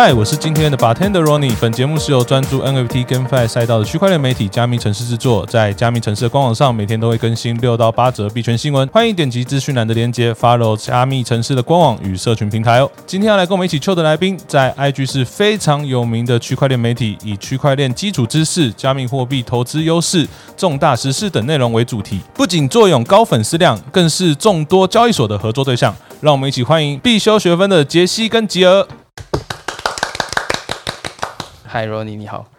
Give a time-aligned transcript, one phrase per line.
[0.00, 1.52] 嗨，我是今天的 bartender Ronnie。
[1.60, 12.88] 本节目是由专注 NFT GameFi 赛道的区块链媒体加密城市制作，在加密城市的官网上每天都会更新六到八则币圈新闻，欢迎点击资讯栏的链接，follow 加密城市的官网与社群平台哦。
[13.08, 20.24] 今天要来跟我们一起 chill 的来宾，在 IG 是非常有名的区块链媒体，以区块链基础知识、加密货币投资优势、
[20.56, 25.92] 重大实事等内容为主题，不仅坐拥高粉丝量，更是众多交易所的合作对象。
[26.20, 28.86] 让我们一起欢迎必修学分的杰西跟吉尔。
[31.68, 32.46] 嗨，Ronnie，你好。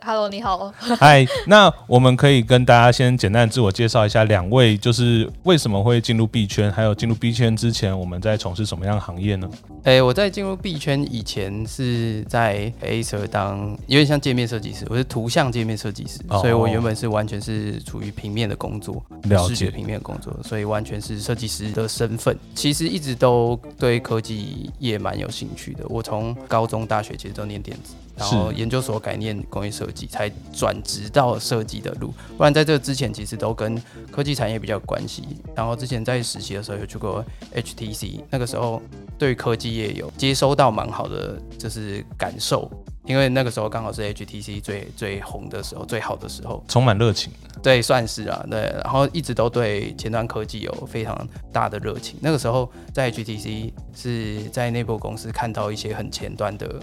[0.00, 0.72] Hello，你好。
[0.98, 9.50] 嗨，那我们可以跟大家先简单自我介绍一下，两位就是为什么会进入币圈，还有进入币圈之前我们在从事什么样的行业呢？
[9.82, 22.34] 哎、我在进入币圈以前是在 Acer 当有点像界面设计师，我是图像界面设计师，哦所以我原本是完全是处于平面的工作，了解，视觉平面的工作，所以完全是设计师的身份。
[22.54, 25.84] 其实一直都对科技业蛮有兴趣的。
[25.88, 32.12] 我从高中、大学其实都念电子，然后研究所改念工业设计，才转职到设计的路。
[32.36, 35.22] 不然在这之前其实都跟科技产业比较有关系。
[35.54, 38.80] 然后之前在实习的时候有去过 HTC，那个时候
[39.18, 42.70] 对科技业有接收到蛮好的就是感受。
[43.06, 47.30] 因为那个时候刚好是 HTC 最最红的时候，最好的时候，充满热情。
[47.62, 51.14] 对，算是啊，对，然后一直都对前端科技有非常
[51.52, 52.16] 大的热情。
[52.22, 56.80] 那个时候在 HTC 是在内部公司看到一些很前端的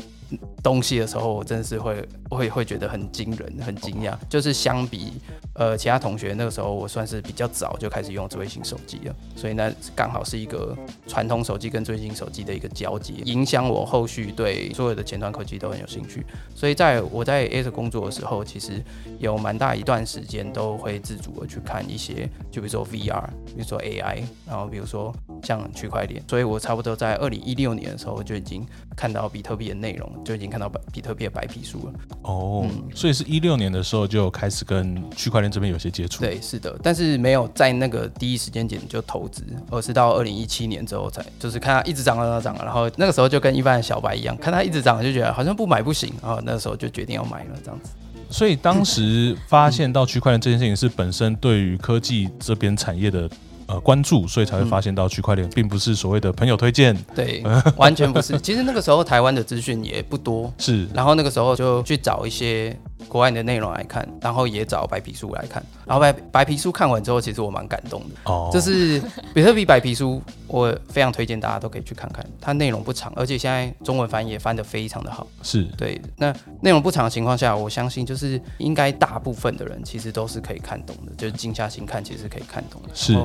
[0.63, 4.13] 东西的时候，我真的是会会会觉得很惊人、很惊讶。
[4.29, 5.13] 就是相比
[5.55, 10.75] 呃其他同学，那个时候我算是比较早就开始用智慧型手机了，所以那刚好是一个
[11.07, 16.25] 传统手机跟智慧型手机的一个交接，影响我后续对所有的前端科技都很有兴趣。
[16.55, 18.83] 所以在我在 A 的工作的时候，其实
[19.19, 26.23] 有蛮大一段时间都会自主的去看一些，就比如说 VR，比如说 AI，然后比如说像区块链。
[26.27, 28.65] 所以我差不多在二零一六年的时候就已经
[28.95, 31.93] 看到比特币的内容，就已经看到比特币的白皮书了。
[32.23, 47.91] 哦，嗯所以是一六年的时候就开始跟区块链这边有些接触。，对，是的，但是没有在那个第一时间点就投资，而是到二零一七年之后才，就是看它一直涨涨涨，然后那个时候就跟一般的小白一样，看它一直涨就觉得好像不买不行，然后那时候就决定要买了，这样子。
[48.29, 53.29] 所以当时发现到区块链这件事情是本身对于科技这边产业的
[53.71, 57.41] 呃关注，所以才会发现到区块链，并不是所谓的朋友推荐，对，
[57.77, 58.37] 完全不是。
[58.39, 60.87] 其实那个时候台湾的资讯也不多，是。
[60.93, 65.63] 然后那个时候就去找一些国外的内容来看，然后也找白皮书来看。
[65.85, 68.31] 然后白白皮书看完之后，其实我蛮感动的。
[68.31, 69.01] 哦，就是
[69.33, 72.25] 比特币白皮书，我非常推荐大家都可以去看看。
[72.39, 75.27] 它内容不长，而且现在中文翻译也翻得非常的好。
[75.41, 82.89] 是对，那内容不长的情况下，我相信就是应该大部分的人其实都是可以看懂的，就是静下心看，其实是可以看懂的。
[82.93, 83.17] 是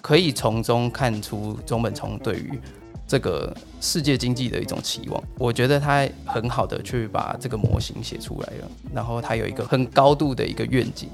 [0.00, 2.60] 可以从中看出中本聪对于
[3.06, 5.22] 这个世界经济的一种期望。
[5.38, 11.08] 我觉得他很好的去把这个模型写出来了，然后他有一个很高度的一个愿景。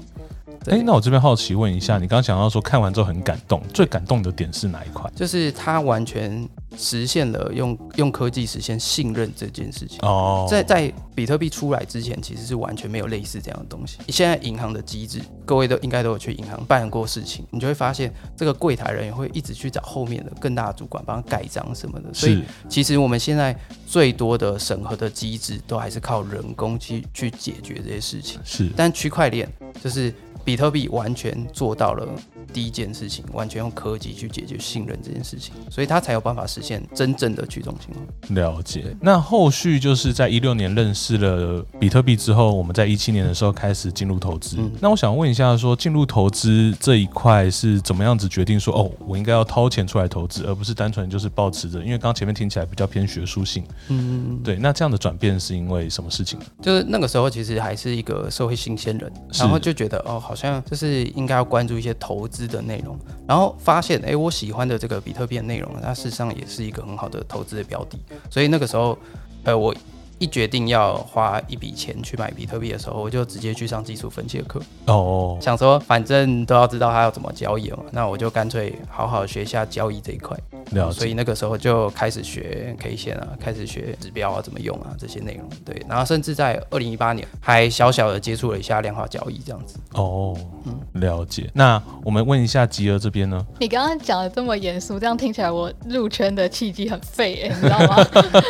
[0.63, 5.09] 对哎，那我这边好奇问一下，你刚刚讲到说看完之后很感动，最感动的点是哪一块？
[5.15, 6.47] 就是他完全
[6.77, 9.97] 实现了用用科技实现信任这件事情。
[10.01, 13.97] 哦，在在比特币出来之前，其实是完全没有类似这样的东西。
[14.09, 22.13] 现在银行的机制，各位都应该都有去银行办过事情，你就会发现这个柜台人员会一直去找后面的更大的主管帮他盖章什么的。
[22.13, 23.55] 所以其实我们现在
[23.85, 28.39] 最多的审核的机制，都还是靠人工去去解决这些事情。
[28.43, 30.13] 是但区块链就是
[30.43, 32.07] 比特币完全做到了
[32.51, 38.33] 第一件事情，完全用科技去解决信任这件事情，所以它才有办法实现真正的去中心化。
[38.33, 38.95] 了解。
[39.01, 44.57] 那后续就是在一六年认识了比特币之后，我们在一七年的时候开始进入投资。
[44.59, 51.79] 嗯那我想问一下说进入投资这一块是怎么样子决定说，哦，我应该要掏钱出来投资，而不是单纯就是保持着？
[51.79, 53.63] 因为刚刚前面听起来比较偏学术性。
[53.89, 56.39] 嗯，对，那这样的转变是因为什么事情？
[56.61, 62.95] 就是那个时候其实还是一个社会新鲜人，然后就觉得哦，好像就是应该要关注一些投资的内容，
[63.27, 67.97] 然后发现哎，我喜欢的这个比特币的内容，它事实上也是一个很好的投资的标的，
[68.29, 68.95] 所以那个时候，
[69.43, 69.73] 呃，我
[70.19, 80.37] 一决定要花一笔钱去买比特币的时候，我就直接去上技术分析的课，哦，想说反正都要知道它要怎么交易了嘛，那我就干脆好好学一下交易这一块。
[80.71, 80.91] 了。
[80.91, 85.49] 所以那个时候就开始学 K 线啊，开始学指标啊，怎么用啊这些内容。
[85.65, 89.79] 对，然后甚至在二零一八年还小小的接触了一下量化交易这样子。
[89.93, 90.35] 哦，
[90.65, 91.49] 嗯了解。
[91.53, 93.45] 那我们问一下吉儿这边呢？
[93.59, 98.03] 你刚刚讲的这么严肃，这样听起来我入圈的契机很废哎、 你知道吗？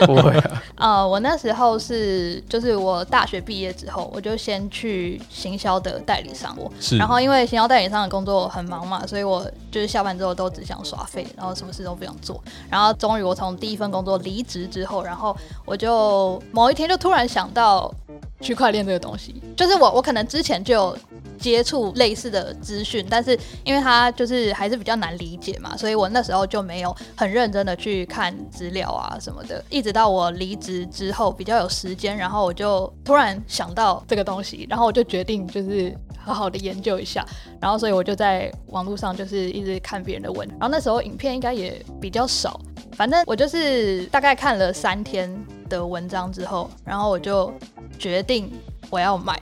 [0.06, 0.62] 不会啊，
[1.00, 12.42] 呃，我那时候是就是我大学毕业之后，我就先去行销的代理商我，是，然后因为行销代理商的工作很忙嘛，所以我就是下班之后都只想耍废，然后什么事都不想做。
[12.70, 15.36] 然后终于我从第一份工作离职之后，然后
[15.66, 17.94] 我就某一天就突然想到
[18.42, 20.98] 区块链这个东西，就是我我可能之前就有
[21.38, 29.64] 接触类似的资讯，但是因为它就是还是比较难理解嘛，所以我那时候就没有很认真的去看资料啊什么的。
[29.70, 35.96] 一直到我离职之后比较有时间，然后我就突然想到这个东西，然后我就决定就是
[36.34, 37.26] 好好的研究一下。
[37.60, 42.60] 然后所以我就在网络上就是一直看别人的文，然后那时候影片应该也比较少，
[42.94, 45.30] 反正我就是大概看了三天
[45.68, 47.52] 的文章之后，然后我就
[47.98, 48.50] 决定
[48.90, 49.40] 我要买。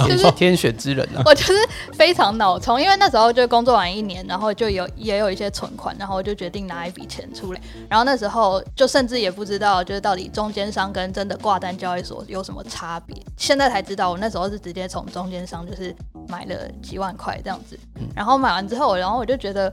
[0.00, 1.22] 就是天选之人啊。
[1.24, 1.54] 我就是
[1.94, 15.94] 非常脑冲，因为那时候就工作完一年，然后就有也有一些存款，然后我就决定拿一笔钱出来，然后那时候就甚至也不知道，就是到底中间商跟真的挂单交易所有什么差别，现在才知道，我那时候是直接从中间商就是
[16.28, 17.78] 买了几万块这样子，
[18.14, 19.72] 然后买完之后，然后我就觉得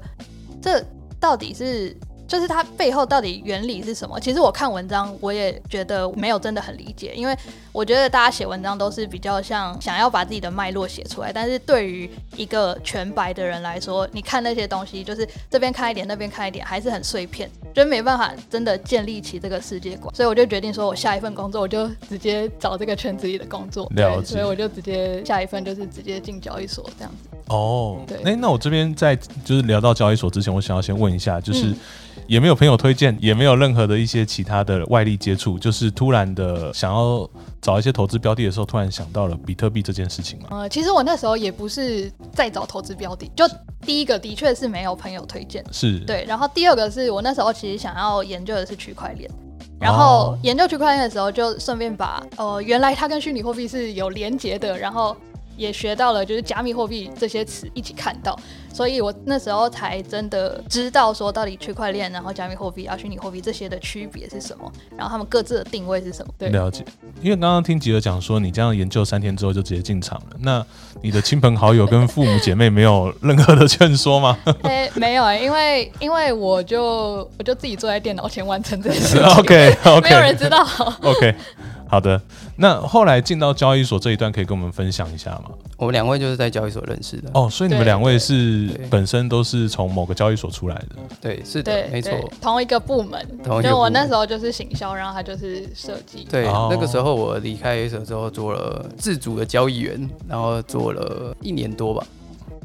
[0.62, 0.81] 这
[1.19, 1.95] 到底是。
[2.29, 4.19] 就是它背后到底原理是什么？
[4.19, 7.35] 其实我看文章，我也觉得没有真的很理解，因为
[7.71, 20.13] 我觉得大家写文章都是比较像想要把自己的脉络写出来，但是对于一个全白的人来说，你看那些东西，就是这边看一点，那边看一点，还是很碎片，就没办法真的建立起这个世界观。
[20.13, 27.29] 所以我就决定说，我下一份工作我就直接找这个圈子里的工作，了解对所以我就直接下一份就是直接进交易所这样子。
[27.47, 31.77] 哦，对哎，那我这边在就是聊到交易所之前，我想要先问一下，就是嗯
[32.29, 37.27] 也没有朋友推荐，也没有任何的一些其他的外力接触，就是突然的想要
[37.59, 40.47] 找一些投资标的的时候，突然想到了比特币这件事情嘛？
[40.51, 43.43] 呃，其实我那时候也不是在找投资标的，就
[43.81, 49.27] 第一个的确是没有朋友推荐，是，对，然后第二个是我那时候其实想要研究的是区块链。
[49.79, 55.17] 然哦后研究区块链的时候，就顺便把呃原来它跟虚拟货币是有连接的，然后
[55.59, 58.33] 也学到了就是加密货币这些词一起看到，
[58.73, 66.33] 所以我那时候才真的知道说到底区块链、然后加密货币啊、虚拟货币这些的区别是什么，然后他们各自的定位是什么。
[66.38, 66.85] 对，了解。
[67.21, 70.65] 因为刚刚听吉尔讲说，你这样研究三天之后就直接进场了，那
[71.01, 74.38] 你的亲朋好友跟父母姐妹没有任何的劝说吗？
[74.63, 80.65] 哎、 没有、欸，因为因为我就我就自己坐在电脑前完成这件事情 OK 没有人知道。
[81.01, 81.35] OK，
[81.88, 82.21] 好的。
[82.59, 85.51] 那后来进到交易所这一段，可以跟我们分享一下吗？
[85.77, 87.31] 我们两位就是在交易所认识的。
[87.33, 90.88] 哦，所以你们两位是本身都是从某个交易所出来的。
[91.21, 92.11] 对，是的，，没错。
[92.41, 93.25] 同一个部门。
[93.44, 96.27] 同一个就我那时候就是行销，然后他就是设计。
[96.29, 102.05] 对，哦那个时候我离开 A 社之后，做了自主的交易员，然后做了一年多吧。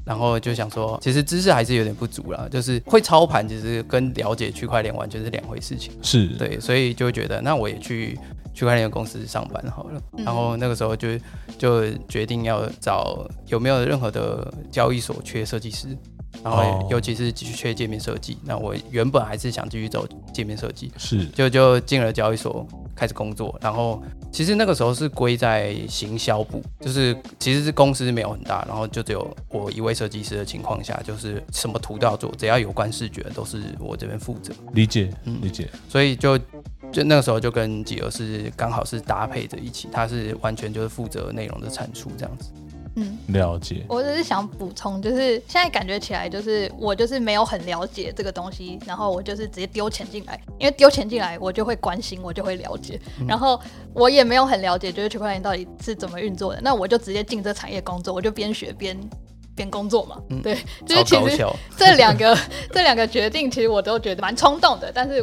[0.04, 5.92] 然后就想说，其实知识还是有点不足啦，就是会操盘，其实跟了解区块链完全是两回事情。
[6.02, 8.18] 是，对，所以就觉得，那我也去
[8.54, 10.00] 区块链公司上班好了。
[10.16, 11.08] 嗯然后那个时候就
[11.58, 15.88] 就决定要找有没有任何的交易所缺设计师，
[16.42, 18.38] 然后哦尤其是缺界面设计。
[18.44, 24.02] 那我原本还是想继续走界面设计，是，就就进了交易所开始工作，然后
[24.32, 35.68] 其实那个时候是归在行销部，就是其实是公司没有很大，然后就只有我一位设计师的情况下，就是什么图都要做，只要有关视觉都是我这边负责，理解嗯理解。
[35.88, 36.38] 所以就
[36.94, 42.50] 就那个时候就跟吉尔是刚好是搭配着一起，他是完全就是负责内容的产出这样子。
[42.96, 53.26] 嗯，了解，我只是想补充，就是现在感觉起来，就是我就是没有很了解这个东西，然后我就是直接丢钱进来，因为丢钱进来我就会关心，我就会了解，嗯。
[53.26, 53.60] 然后
[53.92, 58.96] 我也没有很了解，就是区块链到底是怎么运作的，那我就直接进这产业工作，我就边学边
[59.56, 61.44] 边工作嘛，嗯对， 就是其实
[61.76, 62.38] 这两个
[62.70, 65.20] 这两个决定，其实我都觉得蛮冲动的，但是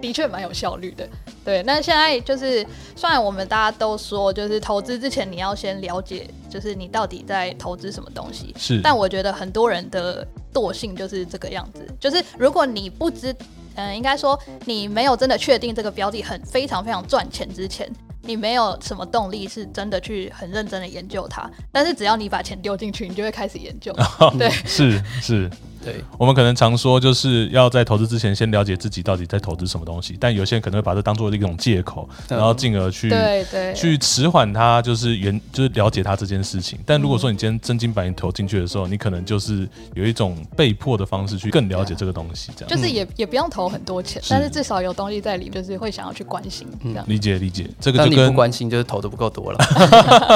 [0.00, 1.08] 的确蛮有效率的。
[1.44, 8.54] 对，那现在就是，虽然我们大家都说，就是投资之前你要先了解，就是你到底在投资什么东西。
[8.58, 13.34] 是，但我觉得很多人的惰性就是这个样子，就是如果你不知，
[13.74, 17.90] 嗯、应该说你没有真的确定这个标的很非常非常赚钱之前，
[18.22, 21.50] 你没有什么动力是真的去很认真的研究它。
[21.72, 23.92] 但是只要你把钱丢进去，你就会开始研究。
[24.38, 25.50] 对，是是，
[25.84, 36.78] 对，我们可能常说，就是要在投资之前先了解自己到底在投资什么东西，但有些人可能会把这当做一种借口，嗯然后进而去对对，去迟缓他，就是原就是了解他这件事情。
[36.86, 47.04] 但如果说你今天真金白银投进去的时候，你可能就是有一种被迫的方式去更了解这个东西，这样就是也也不用投很多钱，但是至少有东西在里面，就是会想要去关心这样。
[47.08, 47.68] 理解理解。
[47.80, 49.58] 这个但你不就跟关心就是投的不够多了。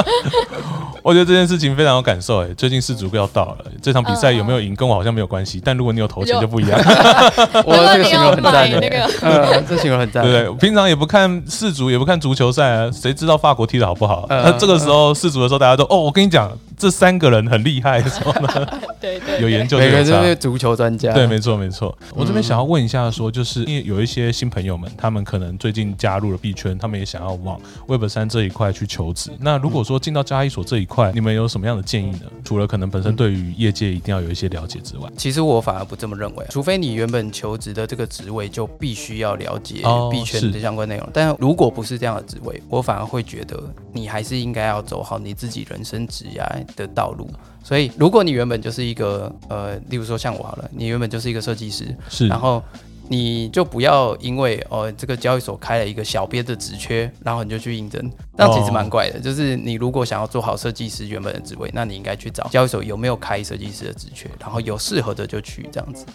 [1.03, 2.43] 我觉得这件事情非常有感受。
[2.43, 6.79] 哎，最近世足要到了，这场比赛有没有赢跟我好像没有关系，但如果你有投钱就不一样。
[7.65, 10.23] 我这个形容很赞的，那个 嗯，这形容很赞。
[10.23, 10.53] 对对？
[10.55, 14.25] 平常也不看世足，也不看足球赛啊，谁知道法国踢的好不好？
[14.29, 18.67] 嗯那这个时候世足的时候，大家都哦，我跟你讲，这三个人很厉害，什么呢？
[18.99, 21.13] 对对，有研究每个都是足球专家。
[21.13, 21.95] 对，没错没错。
[22.13, 29.31] 我这边想要问一下说就是因为有一些新朋友们，他们可能最近加入了币圈，他们也想要往 Web 三这一块去求职。
[29.39, 32.21] 那如果说进到交易所这一块，你们有什么样的建议呢？
[32.43, 47.29] 除了可能本身对于业界一定要有一些了解之外，其实我反而不这么认为，除非你原本求职的这个职位就必须要了解哦币圈的相关内容，但如果不是这样的职位，我反而会觉得你还是应该要走好你自己人生职涯的道路。
[47.63, 52.63] 所以，如果你原本就是一个呃，例如说像我好了，你原本就是一个设计师，是然后
[53.09, 59.19] 你就不要因为哦这个交易所开了一个小编的职缺，然后你就去应征，那其实蛮怪的。
[59.19, 66.05] 就是你如果想要做好设计师原本的职位，那你应该去找交易所有没有开设计师的职缺，然后有适合的就去这样子。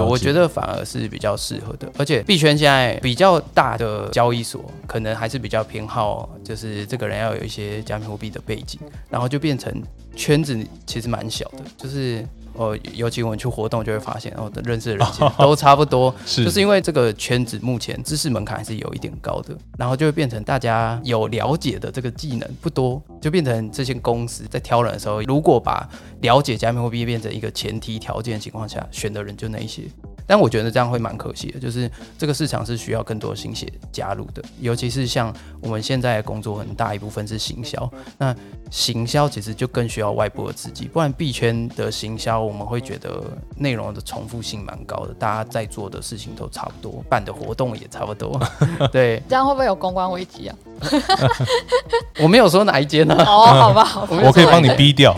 [0.00, 1.90] 我觉得反而是比较适合的。
[1.98, 8.78] 而且币圈现在比较大的交易所，可能还是比较偏好，就是这个人要有一些加密货币的背景，
[9.08, 9.72] 然后就变成
[10.14, 12.26] 圈子其实蛮小的，就是。
[12.54, 25.88] 哦，尤其我们去活动就会发现，哦，认识的人其实 都差不多，是就是因为这个圈子目前知识门槛还是有一点高的，然后就会变成大家有了解的这个技能不多，就变成这些公司在挑人的时候，如果把
[26.20, 29.82] 了解加密货币变成一个前提条件的情况下，选的人就那一些。
[30.26, 38.34] 但我觉得这样会蛮可惜的，就是这个市场是需要更多新血加入的，尤其是像我们现在的工作很大一部分是行销，那
[38.70, 43.22] 行销其实就更需要外部的刺激，不然币圈的行销我们会觉得
[43.56, 48.40] 内容的重复性蛮高的，大家在做的事情都差不多，办的活动也差不多。
[48.90, 50.56] 对这样会不会有公关危机啊？
[52.20, 55.14] 我没有说哪一间呢、哦，好吧，好吧， 我可以帮你逼掉。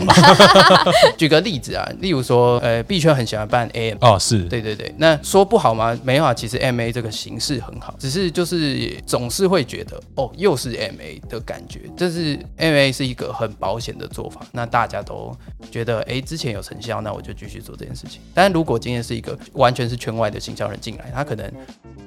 [1.17, 3.97] 举个例子啊，例如说，呃，币圈很喜欢办 AM。
[4.01, 5.97] 哦，是对对对，那说不好吗？
[6.03, 15.35] 没有啊，其实 M A 这个形式很好，只是就是总是会觉得哦，又是 M A 的感觉，这是 M A 是一个很保险的做法，那大家都
[15.71, 18.21] 觉得哎，之前有成效，那我就继续做这件事情。
[18.33, 21.51] 但如果今天是一个完全是圈外的行销人进来，他可能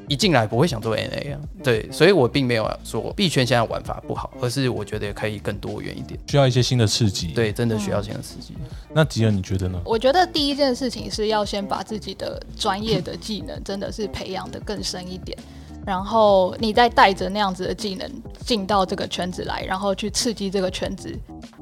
[0.09, 8.53] 一进来不会想做 M A 啊，对，所以我并没有说币圈现在玩法不好，而是我觉得可以更多元一点，需要一些新的刺激。，对，真的需要新的刺激。
[8.93, 9.81] 那吉尔你觉得呢？
[9.87, 15.39] 我觉得第一件事情是要先把自己的专业的技能真的是培养的更深一点，
[15.87, 18.11] 然后你再带着那样子的技能
[18.45, 21.11] 进到这个圈子来，然后去刺激这个圈子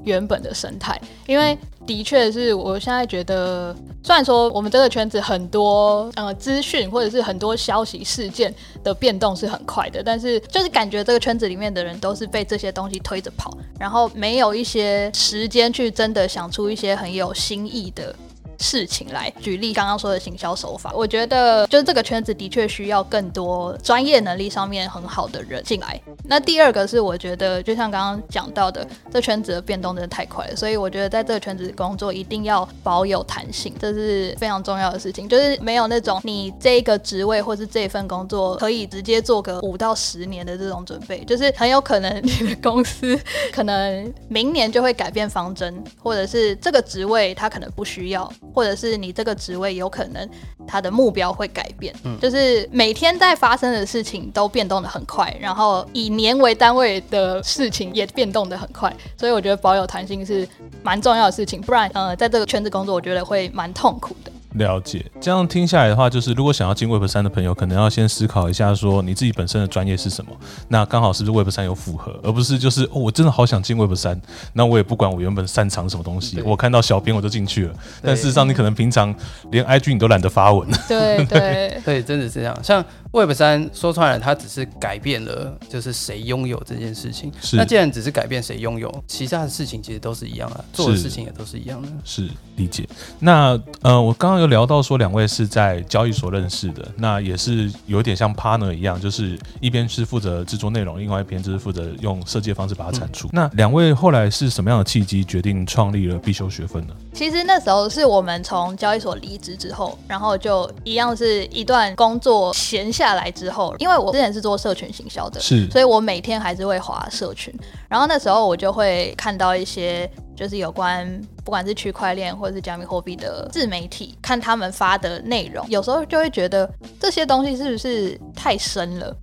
[0.02, 1.00] 原本的生态。
[1.26, 8.52] 因为的确是我现在觉得，虽然说我们这个圈子很多呃资讯或者是很多消息事件
[8.83, 18.14] 的变动是很快的，但是就是感觉这个圈子里面的人都是被这些东西推着跑，然后没有一些时间去真的想出一些很有新意的。
[18.58, 26.00] 事情来举例，刚刚说的行销手法，我觉得就是这个圈子的确需要更多专业能力上面很好的人进来。
[26.25, 35.28] 那第二个是我觉得，就像刚刚讲到的，这圈子的变动真的太快了，所以我觉得在这个圈子工作一定要保有弹性，这是非常重要的事情。
[35.28, 43.18] 就是没有那种你这个职位或是这份工作可以直接做个五到十年的这种准备，就是很有可能你的公司
[43.52, 50.29] 可能明年就会改变方针，或者是这个职位它可能不需要，或者是你这个职位有可能
[50.67, 60.49] 它的目标会改变，嗯就是每天在发生的事情都变动的很快，然后以年为单位的事情也变动的很快，所以我觉得保有弹性是
[60.83, 64.33] 蛮重要的事情，不然呃在这个圈子工作，我觉得会蛮痛苦的。
[64.56, 70.30] 了解，这样听下来的话，就是如果想要进 Web 三的朋友，可能要先思考一下，说你自己本身的专业是什么，
[70.68, 74.20] 那刚好是不是 Web 三有符合，而不是就是哦，我真的好想进 Web 三，
[74.52, 79.14] 那我也不管我原本擅长什么东西，我看到小编我就进去了，但事实上你可能平常
[79.50, 82.58] 连 IG 你都懒得发文，对对， 对，真的是这样。
[82.62, 82.84] 像
[83.16, 87.32] Web 三说穿了，它只是改变了就是谁拥有这件事情。
[87.40, 91.88] 是那既然只是改变谁拥有，其他的事情其实都是一样的，做的事情也都是一样的。
[92.04, 92.87] 是理解。
[93.18, 103.30] 那呃，我刚刚有聊到说两位是在交易所认识的，那也是有点像 partner 一样，就是一边是负责制作内容，另外一边就是负责用设计的方式把它产出。
[103.32, 106.92] 那两位后来是什么样的契机决定创立了必修学分呢？
[107.14, 115.70] 其实那时候是我们从交易所离职之后，然后就一样是一段工作闲下来之后，因为我之前是做社群行销的，是。
[115.70, 117.54] 所以我每天还是会划社群，
[117.88, 121.08] 然后那时候我就会看到一些就是有关
[121.44, 129.14] 不管是区块链或者是加密货币的自媒体，看他们发的内容，有时候就会觉得这些东西是不是太深了，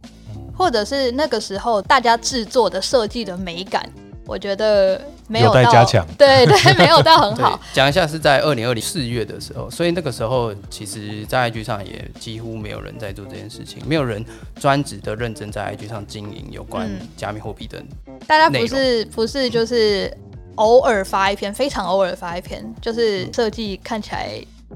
[0.58, 3.84] 或者是那个时候大家制作的设计的美感，
[4.26, 14.24] 我觉得没有有待到加强对对， 没有到很好。，讲一下是在二零二零四月的时候，所以那个时候其实，在 IG 上也几乎没有人在做这件事情，没有人
[14.60, 17.84] 专职的认真在 IG 上经营有关嗯加密货币的。
[18.26, 20.16] 大家不是不是就是
[20.56, 24.30] 偶尔发一篇，非常偶尔发一篇，就是设计看起来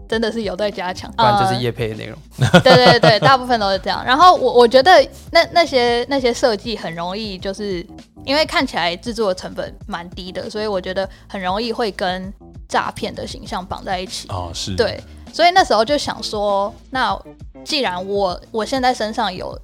[0.07, 2.17] 真的是有待加强，不然就是呃业配的内容。
[2.63, 4.03] 对对对，大部分都是这样。
[4.05, 4.91] 然后我我觉得
[5.31, 7.85] 那那些那些设计很容易就是
[8.25, 12.33] 因为看起来制作的成本蛮低的，所以我觉得很容易会跟
[12.67, 14.27] 诈骗的形象绑在一起。
[14.29, 14.99] 哦，是对，
[15.31, 17.17] 所以那时候就想说，那
[17.63, 19.57] 既然我我现在身上有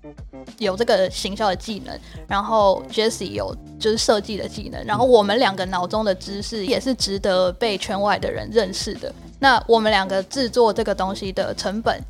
[0.58, 1.98] 有这个行销的技能，
[2.28, 9.14] 然后 Jesse 有就是设计的技能，然后我们两个脑中的知识也是值得被圈外的人认识的。
[9.44, 12.02] 那我们两个制作这个东西的成本，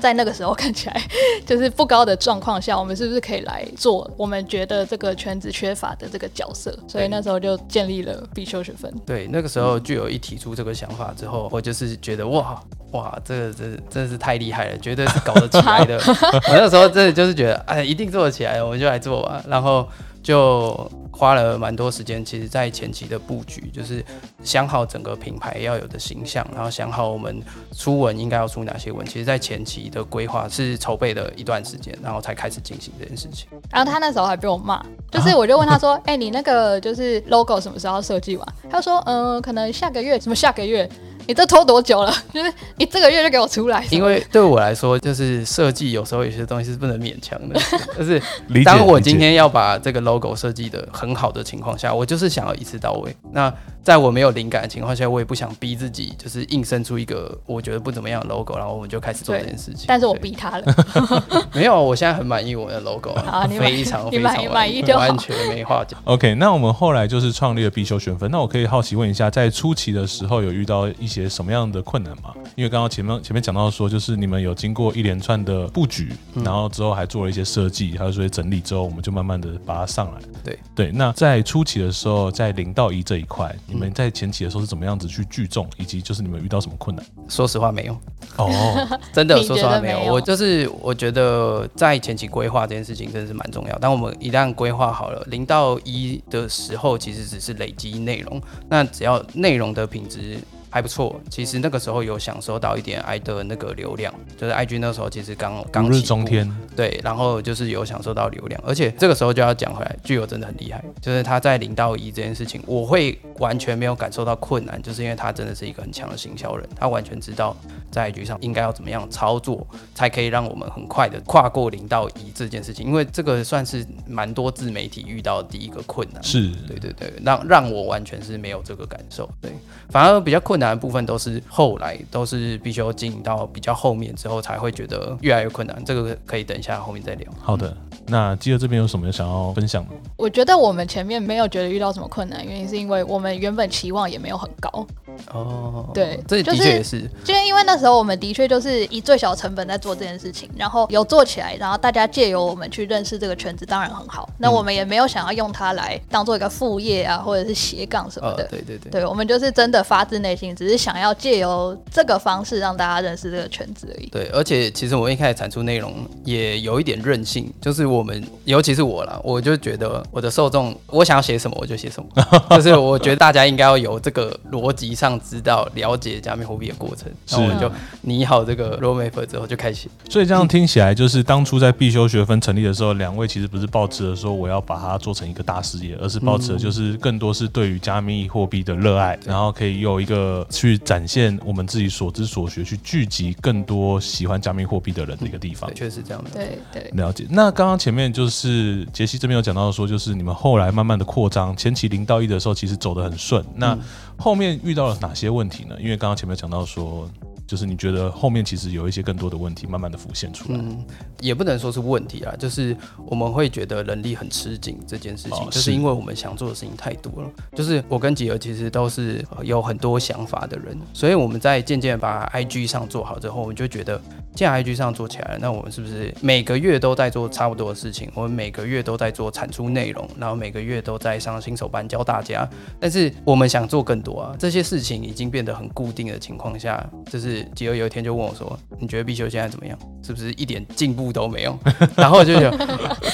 [0.00, 1.00] 在那个时候看起来
[1.46, 6.76] 就是不高的状况下，我们是不是可以来做我们觉得这个圈子缺乏的这个角色？
[6.88, 8.92] 所以那时候就建立了必修学分。
[9.06, 12.60] 对，那个时候具有一提出这个想法之后，我就是觉得哇
[12.90, 15.96] 哇，这个真真的是太厉害了，绝对是搞得起来的。
[16.50, 19.40] 我那时候真的就是觉得，哎，一定做得起来，我们就来做吧。
[19.46, 19.88] 然后
[20.22, 24.04] 就花了蛮多时间，其实在前期的布局，就是
[24.42, 27.42] 想好整个品牌要有的形象，然后想好我们
[27.76, 29.06] 出文应该要出哪些文。
[29.06, 33.48] 其实，在前期的规划是筹备了一段时间，然后才开始进行这件事情。
[33.70, 40.88] 然后他那时候还被我骂，就是我就问他说：“哎、你那个就是 logo 什么时候设计完？”他说：“嗯、可能下个月。”什么下个月？
[41.26, 42.12] 你这拖多久了？
[42.32, 43.84] 就是你这个月就给我出来。
[43.90, 47.60] 因为对我来说，就是设计有时候有些东西是不能勉强的，
[47.98, 48.20] 就是。
[48.64, 53.14] 当我今天要把这个 logo 设计的很好的情况下，我就是想要一次到位。
[53.32, 53.52] 那
[53.82, 59.84] 在我没有灵感的情况下，我也不想逼自己，就是硬生出一个我觉得不怎么样的 logo，然后我们就开始做这件事情。
[59.88, 60.64] 但是我逼他了。
[61.52, 66.00] 没有，我现在很满意我的 logo，好你非常你满非常满意就完全没话讲。
[66.04, 68.30] OK，那我们后来就是创立了必修学分。
[68.30, 72.34] 那我可以好奇问一下，在初期的时候有遇到一些什么样的困难吗？
[72.56, 80.20] 因为刚刚前面前面讲到说，就是你们有经过一连串的布局，嗯然后之后还做了一些设计，还有说整理之后，我们就慢慢的把它上来。
[80.42, 87.04] 对对，那在初期的时候，在零到一这一块，你们在前期的时候是怎么样子去聚众，以及就是你们遇到什么困难？
[87.28, 87.96] 说实话，没有。
[88.36, 93.78] 哦， 真的说实话没有，我就是我觉得在前期规划这件事情真的是蛮重要。
[93.78, 100.38] 当我们一旦规划好了零到一的时候，其实只是累积内容，那只要内容的品质。
[100.72, 117.54] 还不错，其实那个时候有享受到一点 i 的那个流量，就是 IG 那时候其实刚刚日中天，对，然后就是有享受到流量，而且这个时候就要讲回来，具有真的很厉害，就是他在零到一这件事情，我会完全没有感受到困难，就是因为他真的是一个很强的行销人，他完全知道
[117.90, 126.22] 在局上应该要怎么样操作，才可以让我们很快的跨过零到一这件事情，因为这个算是蛮多自媒体遇到的第一个困难。
[126.22, 129.28] 是对对对，让让我完全是没有这个感受。
[129.42, 129.52] 对，
[129.90, 135.82] 反而比较困难的部分都是后来都是必须要经营到比较后面之后才会觉得越来越困难。
[135.84, 137.30] 这个可以等一下后面再聊。
[137.40, 137.76] 好的。
[138.04, 140.00] 那基友这边有什么想要分享的吗？
[140.16, 144.84] 我觉得我们前面没有觉得遇到什么困难，原因是因为我们原本期望也没有很高，
[145.32, 147.00] 哦，对这的就是确也是。
[147.24, 154.28] 就是因为那时候我们的确就是以最小成本在做这件事情，然后有做起来，然后大家借由我们去认识这个圈子，当然很好。
[154.38, 158.48] 那我们也没有想要用它来当做一个副业啊，或者是斜杠什么呃，的。
[158.48, 164.06] 对对对，对，我们就是真的发自内心，只是想要借由这个方式让大家认识这个圈子而已。
[164.06, 165.94] 对，而且其实我一开始产出内容
[166.24, 172.08] 也有一点任性，就是我们，尤其是我啦，我就觉得我的受众，我想要写什么我就写什么，
[172.56, 177.70] 就是我觉得大家应该要有这个逻辑上知道了解加密货币的过程，然后我们就
[178.02, 179.88] 拟好这个 roadmap 之后就开始。
[180.08, 195.68] 所以这样听起来，就是当初在必修学分成立的时候，两位其实不是抱持的说我要把它做成一个大事业，而是抱持的就是更多是对于加密货币的热爱，然后可以有一个去展现我们自己所知所学，去聚集更多喜欢加密货币的人的一个地方。
[195.70, 196.30] 对，确实这样的。
[196.30, 197.26] 对对，了解。
[197.28, 203.76] 那刚刚前面就是杰西这边有讲到说，就是你们后来慢慢的扩张，前期零到一的时候其实走得很顺，那
[204.18, 205.76] 后面遇到了哪些问题呢？
[205.80, 207.08] 因为刚刚前面讲到说。
[207.44, 210.82] 就是你觉得后面其实有一些更多的问题慢慢的浮现出来，嗯，
[211.20, 217.30] 也不能说是问题啊，就是我们会觉得人力很吃紧这件事情，就是因为我们想做的事情太多了。
[217.54, 224.00] 就是我跟吉儿其实都是有很多想法的人，所以我们在渐渐把 IG 上做好之后，我们就觉得，
[224.34, 228.10] 既然 IG 上做起来了，那我们是不是每个月都在做差不多的事情？
[228.14, 232.48] 我们每个月都在做产出内容，然后每个月都在上新手班教大家，
[232.80, 237.42] 但是我们想做更多啊，这些事情已经变得很固定的情况下，就是。
[237.54, 239.78] 吉儿有一天就问我说：“你觉得必修现在怎么样？
[240.02, 241.56] 是不是一点进步都没有？”
[241.94, 242.50] 然后我就想，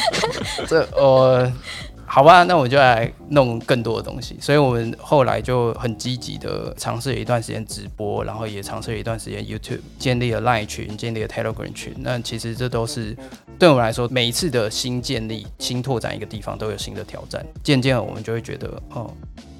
[0.68, 1.52] 这我
[2.08, 4.36] 好吧，那我就来弄更多的东西。
[4.40, 11.94] 所以我们后来就很积极的尝试了一段时间直播，然后也尝试了一段时间 YouTube，建立了 Line 群，建立了 Telegram 群。
[11.98, 13.16] 那其实这都是
[13.58, 17.44] 对我们来说，每一次的新建立、新拓展一个地方都有新的挑战。
[17.62, 19.10] 渐渐的我们就会觉得，哦。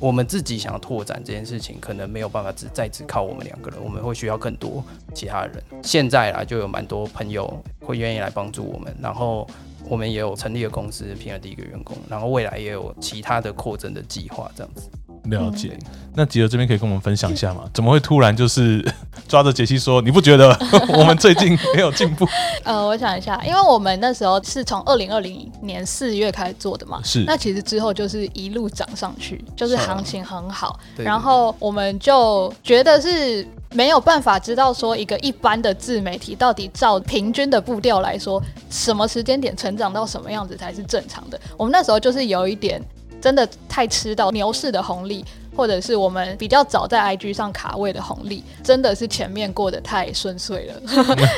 [0.01, 4.81] 我们自己想要拓展这件事情，可能没有办法只再只靠我们两个人，我们会需要更多
[5.13, 5.61] 其他人。
[5.83, 9.45] 现在啊，就有蛮多朋友会愿意来帮助我们，然后
[9.89, 14.89] 我们也有成立了公司，聘了第一个员工，然后未来也有其他的扩增的计划，这样子。
[15.25, 15.77] 了解，
[16.15, 17.65] 那吉儿这边可以跟我们分享一下吗？
[17.75, 18.83] 怎么会突然就是
[19.27, 20.57] 抓着杰西说，你不觉得
[20.97, 22.27] 我们最近没有进步？
[22.65, 27.25] 呃，我想一下，因为我们那时候是从二零二零年四月开始做的嘛，是。
[27.27, 41.41] 那其实之后就是一路涨上去，就是行情很好，然后我们就觉得是没有办法知道说一个一般的自媒体到底照平均的步调来说，什么时间点成长到什么样子才是正常的。
[41.57, 42.83] 我们那时候就是有一点。
[43.21, 45.25] 真的太吃到牛市的红利，
[45.57, 50.81] 或者是我们比较早在 IG 上卡位的红利，真的是前面过得太顺遂了。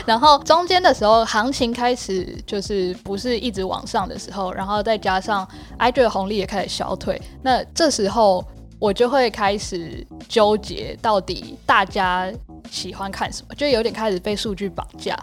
[0.05, 8.45] 然后中间的时候，行情开始就是不是一直往上的时候，然后再加上 IG 的红利也开始消退，那这时候
[8.81, 12.33] 我就会开始纠结，到底大家
[12.71, 15.17] 喜欢看什么，就有点开始被数据绑架。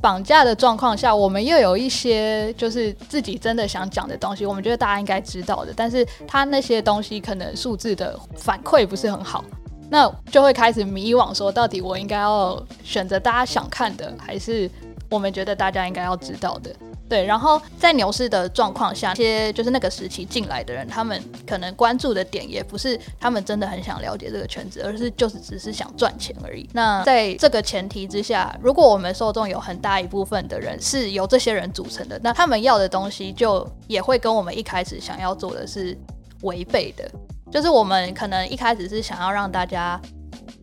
[0.00, 9.44] 绑架的状况下，我们又有一些就是自己真的想讲的东西，我们觉得大家应该知道的，但是他那些东西可能数字的反馈不是很好，
[9.90, 14.70] 那就会开始迷惘，说到底我应该要选择大家想看的，还是
[15.10, 16.70] 我们觉得大家应该要知道的。
[17.08, 26.70] 对，然后在牛市的状况下，些就是那个时期进来的人，他们可能关注的点也不是他们真的很想了解这个圈子，而是就是只是想赚钱而已。
[26.72, 35.98] 那在这个前提之下，如果我们受众有很大一部分的人是由这些人组成的，那他们要的东西就也会跟我们一开始想要做的是
[36.42, 37.10] 违背的。
[37.50, 40.00] 就是我们可能一开始是想要让大家。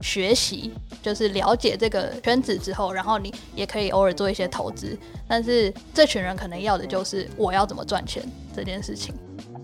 [0.08, 0.72] 学习
[1.04, 4.98] 就是了解这个圈子之后，然后你也可以偶尔做一些投资。
[5.28, 8.24] 但是这群人可能要的就是我要怎么赚钱
[8.56, 9.14] 这件事情。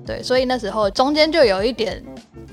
[0.06, 2.04] 对，所以那时候中间就有一点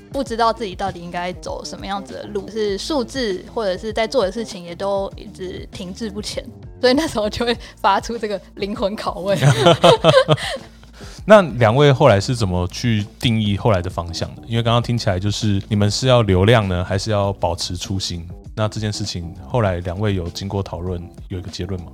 [0.09, 6.41] 不知道自己到底应该走什么样子的路，是数字或者是在做的事情也都一直停滞不前。
[6.79, 9.37] 所以那时候就会发出这个灵魂拷问。
[11.25, 14.41] 那两位后来是怎么去定义后来的方向的？
[14.47, 18.27] 因为刚刚听起来就是你们是要流量呢，还是要保持初心？
[18.53, 21.87] 那这件事情后来两位有经过讨论，有一个结论吗？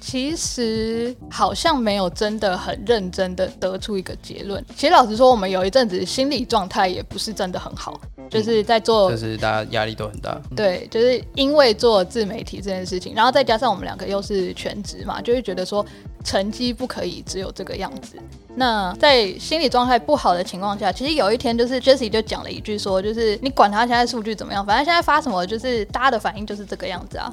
[0.00, 4.64] 其实好像没有真的很认真的得出一个结论。
[4.76, 10.40] 其实老实说，我们有一阵子心理状态也不是真的很好，就是在做，就是大家压力都很大。
[10.54, 15.84] 对，就是因为做自媒体这件事情，然后再加上我们两个又是全职嘛，就会觉得说
[16.24, 18.16] 成绩不可以只有这个样子。
[18.58, 27.30] 那在心理状态不好的情况下，其实有一天就是 Jessie 就讲了一句说，就是你管他现在数据怎么样，反正现在发什么，就是大家的反应就是这个样子啊。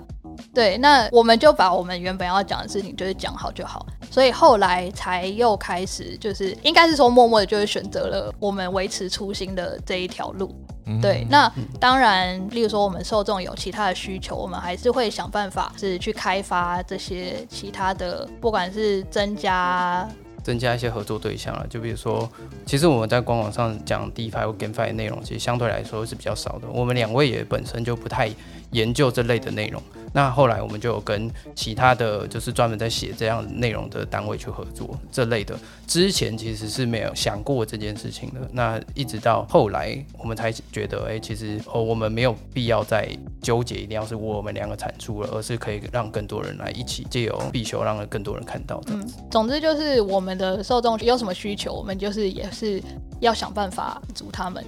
[0.53, 10.55] 对，那我们就把我们原本要讲的事情就是讲好就好，所以后来才又开始，就是应该是说默默的，就是选择了我们维持初心的这一条路。
[11.01, 20.07] 对，那当然，例如说我们受众有其他的需求，我们还是会想办法是去开发这些其他的，不管是增加。
[20.43, 22.29] 增加一些合作对象了，就比如说，
[22.65, 26.67] 其实我们在官网上讲 DeFi 或 GameFi 的内容，其实相对来说是比较少的。
[26.69, 28.29] 我们两位也本身就不太
[28.73, 29.81] 研究这类的内容，
[30.11, 35.57] 那后来我们就有跟其他的就是专门在写这样内容的单位去合作这类的。
[35.87, 43.07] 之前其实是没有想过这件事情的，那一直到后来我们才觉得，哎，其实哦，我们没有必要再
[43.41, 49.17] 纠结一定要是我们两个产出了，而是可以让更多人来一起借由必修，让更多人看到这样子。
[49.29, 52.81] 总之就是我们的受众有什么需求，我们就是也是
[53.19, 54.63] 要想办法满足他们。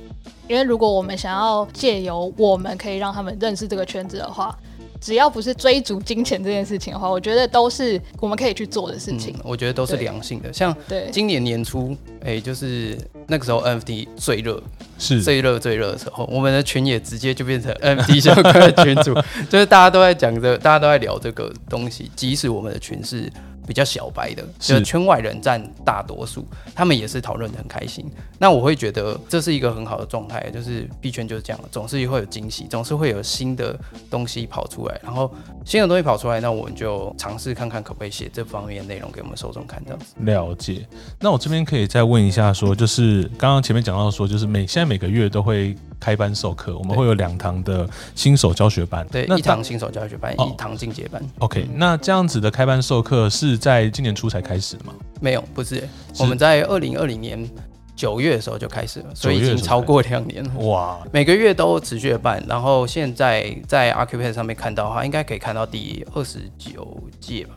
[0.48, 4.58] 因为如果我们想要借由我们可以让他们认识这个圈子的话，
[5.02, 9.36] 只要不是追逐金钱这件事情的话，我觉得都是我们可以去做的事情。
[9.38, 10.52] 嗯，我觉得都是良性的。
[10.52, 14.62] 像对，今年年初，哎、就是那个时候 NFT 最热、
[14.98, 19.14] 是最热、最热的时候，我们的群也直接就变成 NFT 相关的群组，
[19.50, 22.10] 就是大家都在讲这，大家都在聊这个东西。
[22.16, 23.32] 即使我们的群是
[23.65, 28.06] 比较小白的，是就是圈外人占大多数，他们也是讨论的很开心。
[28.38, 33.78] 那我会觉得这是一个很好的状态，就是币圈就是这样，总是会有惊喜，总是会有新的
[34.10, 35.34] 东西跑出来，然后
[35.65, 40.13] 新的东西跑出来，那我们就尝试看看可不可以写这方面的内容给我们受众看，这样子。
[40.19, 40.88] 了解。
[41.19, 49.08] 那我这边可以再问一下说就是刚刚前面讲到说，就是每现在每个月都会开班授课，我们会有两堂的新手教学班。
[49.10, 51.21] 对，那一堂新手教学班，哦一堂进阶班。
[51.39, 54.94] OK，那这样子的开班授课是在今年初才开始的吗？
[55.22, 55.88] 没有，不是，
[56.20, 57.50] 我们在二零二零年
[57.96, 60.52] 九月的时候就开始了，所以已9月的时候经超过两年了。
[60.65, 67.56] 哇，每个月都持续的办，然后现在在 Arcupad 上面看到的话，应该可以看到第二十九届吧。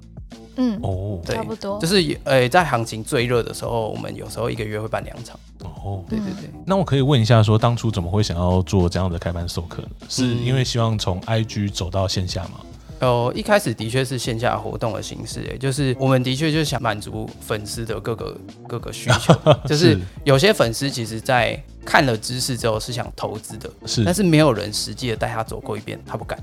[0.61, 1.87] 嗯，哦对差不多就。
[1.87, 5.39] 是呃，在行情最热的时候，我们有时候一个月会办两场。
[5.63, 6.05] 哦。
[6.09, 9.89] 对对对，那我可以问一下，说当初怎么会想要做这样的开班授课呢？
[10.09, 12.61] 是嗯因为希望从 IG 走到线下吗？
[13.01, 19.35] 呃，一开始的确是线下活动的形式，哎，就是我们的确就是想满足粉丝的各个各个需求，
[19.67, 26.39] 就是有些粉丝其实在看了知识之后是想投资的，是但是没有人实际的带他走过一遍，他不敢。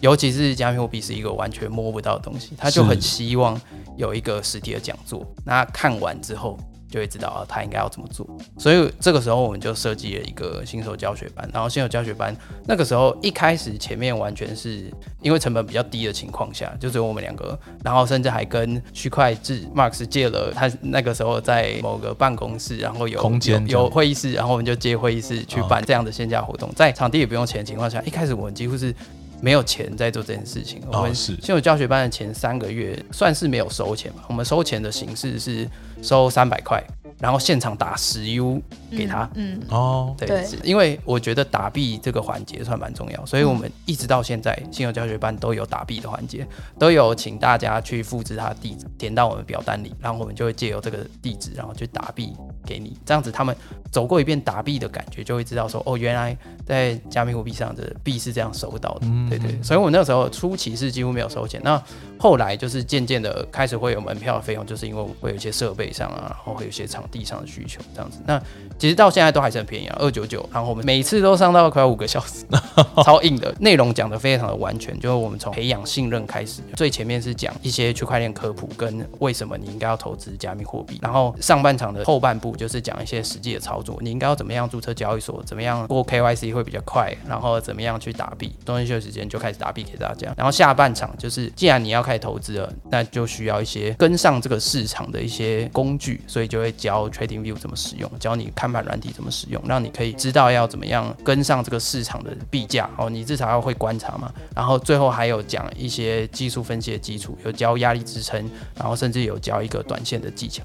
[0.00, 3.60] 尤其是加密货币是一个完全摸不到的东西，他就很希望
[3.96, 5.24] 有一个实体的讲座。
[5.44, 6.58] 那看完之后
[6.92, 8.26] 就会知道啊，他应该要怎么做。
[8.58, 11.48] 所以这个时候我们就设计了一个新手教学班。
[11.52, 28.94] 然后新手教学班那个时候一开始前面完全是因为成本比较低的情况下，就只有我们两个，然后甚至还跟区块制 Max 借了他那个时候在某个办公室，然后有空间有会议室，然后我们就借会议室去办这样的线下活动，在场地也不用钱的情况下，一开始我们几乎是
[29.42, 30.80] 没有钱在做这件事情。
[30.90, 31.34] 我们是。
[31.42, 35.68] 新手教学班的前三个月算是没有收钱吧，我们收钱的形式是
[36.00, 36.82] 收三百块，
[37.22, 39.30] 然后现场打十 U 给他。
[39.34, 46.44] 嗯，哦，对，因为我觉得打币这个环节算蛮重要，所以我们一直到现在信用教学班都有打币的环节，
[46.80, 52.34] 都有请大家去复制他的地址，填到我们表单里，然后我们就会借由这个地址，然后去打币
[52.66, 53.56] 给你，这样子他们
[53.92, 59.22] 走过一遍打币的感觉，就会知道说，哦，原来在加密货币上的币是这样收到的，嗯。
[59.28, 61.80] 对对，所以我那个时候初期是几乎没有收钱，那
[62.18, 68.42] 后来就是渐渐的开始会有门票的费用，就是因为会有一些设备上啊，然后会有一些场地上的需求这样子，那
[68.82, 70.44] 其实到现在都还是很便宜啊，二九九。
[70.52, 72.44] 然后我们每次都上到快要五个小时，
[73.04, 90.34] 超硬的内容讲的非常的完全，就是我们从培养信任开始，最前面是讲一些区块链科普跟为什么你应该要投资加密货币，然后上半场的后半部就是讲一些实际的操作，你应该要怎么样注册交易所，怎么样过 KYC 会比较快，然后怎么样去打币，中间休息时间就开始打币给大家。
[90.36, 104.32] 然后下半场就是既然你要开始投资了，那就需要一些跟上这个市场的一些工具，所以就会教 TradingView 怎么使用，教你看软体怎么使用，让你可以知道要怎么样跟上这个市场的币价哦，你至少要会观察嘛。
[104.56, 110.62] 然后最后还有讲一些技术分析的基础，有教压力支撑，然后甚至有教一个短线的技巧。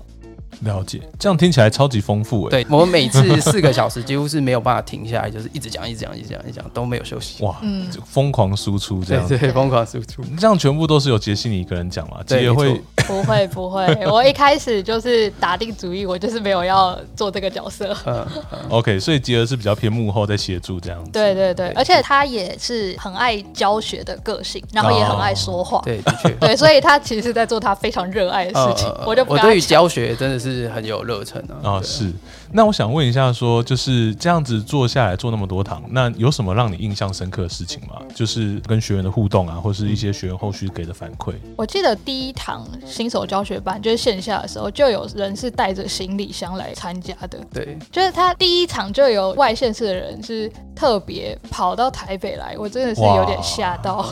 [0.61, 2.49] 了解，这样听起来超级丰富哎。
[2.49, 7.43] 对我们每次四个小时 几乎是没有办法停下来，就是一直讲、一直讲、一直讲、一直讲，都没有休息。
[7.43, 9.27] 哇，嗯就疯狂输出这样。
[9.27, 10.23] 对对，疯狂输出。
[10.39, 12.17] 这样全部都是由杰西你一个人讲嘛？
[12.25, 17.95] 杰对，也会 不会不会，我一开始就是打定主意，我就是没有要做这个角色。
[18.05, 18.25] 嗯
[18.69, 21.11] ，OK，所以杰儿是比较偏幕后在协助这样子。
[21.11, 25.81] 对对对，而且他也是很爱教学的个性，然后也很爱说话。
[25.85, 26.29] 对，的确。
[26.39, 29.61] 对，所以他其实是在做他非常热爱的事情，呃我就不我对于。
[29.67, 31.55] 教学真的是很有热忱啊。
[31.63, 32.11] 啊、对是。
[32.51, 38.01] 那我想问一下说就是这样子做下来做那么多堂，那有什么让你印象深刻的事情吗？
[38.15, 41.33] 就是跟学员的互动啊，或是一些学员后续给的反馈。
[41.55, 47.39] 我记得第一堂新手教学班就是线下的时候，就有人是带着行李箱来参加的。
[47.53, 54.05] 对，就是他第一场就有外县市的人是特别跑到台北来，我真的是有点吓到。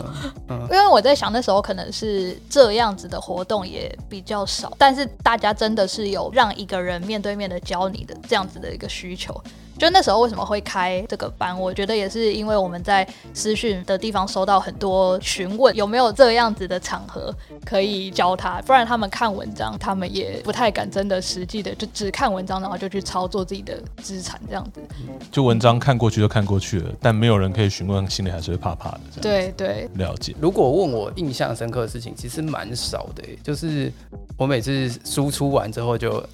[0.50, 9.39] 嗯 因为我在想那时候可能是这样子的活动也比较少，但是大家真的是有让一个人面对面的教你的这样子的一个需求。
[9.77, 17.29] 就那时候为什么会开这个班，我觉得也是因为我们在私讯的地方收到很多询问，有没有这样子的场合
[17.65, 24.79] 可以教他，不然他们看文章，他们也不太敢真的实际的就只看文章，然后就去操作自己的资产这样子。
[25.29, 29.01] 就文章看过去就看过去了，但没有人可以询问，心里还是会怕怕的。
[29.21, 30.33] 对对，了解。
[30.39, 33.91] 如果问我印象深刻的事情，其实蛮少的欸，就是
[34.38, 36.25] 我每次输出完之后就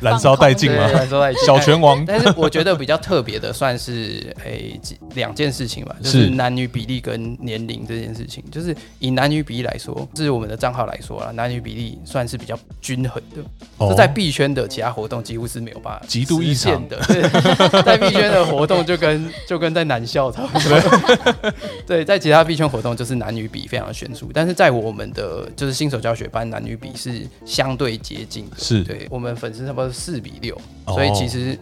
[0.00, 0.86] 燃烧殆尽吗？
[0.88, 8.42] 燃烧殆尽小拳王但是我觉得比较特别的，算是诶几两件事情吧，就是是男女比例跟年龄这件事情。
[8.50, 13.42] 就是以男女比例来说，是我们的账号来说啦，男女比例算是比较均衡的。
[13.78, 16.96] 哦这在币圈的其他活动几乎是没有办法极度异常的。
[17.08, 17.22] 对
[17.82, 21.52] 在币圈的活动就跟就跟在男校差不多。
[21.86, 28.56] 对，在其他币圈活动就是男女比非常悬殊，但是在我们的就是新手教学班，男女比是相对接近的。
[28.58, 30.92] 是对我们粉丝差不多是四比六，哦。
[30.92, 31.58] 所以其实，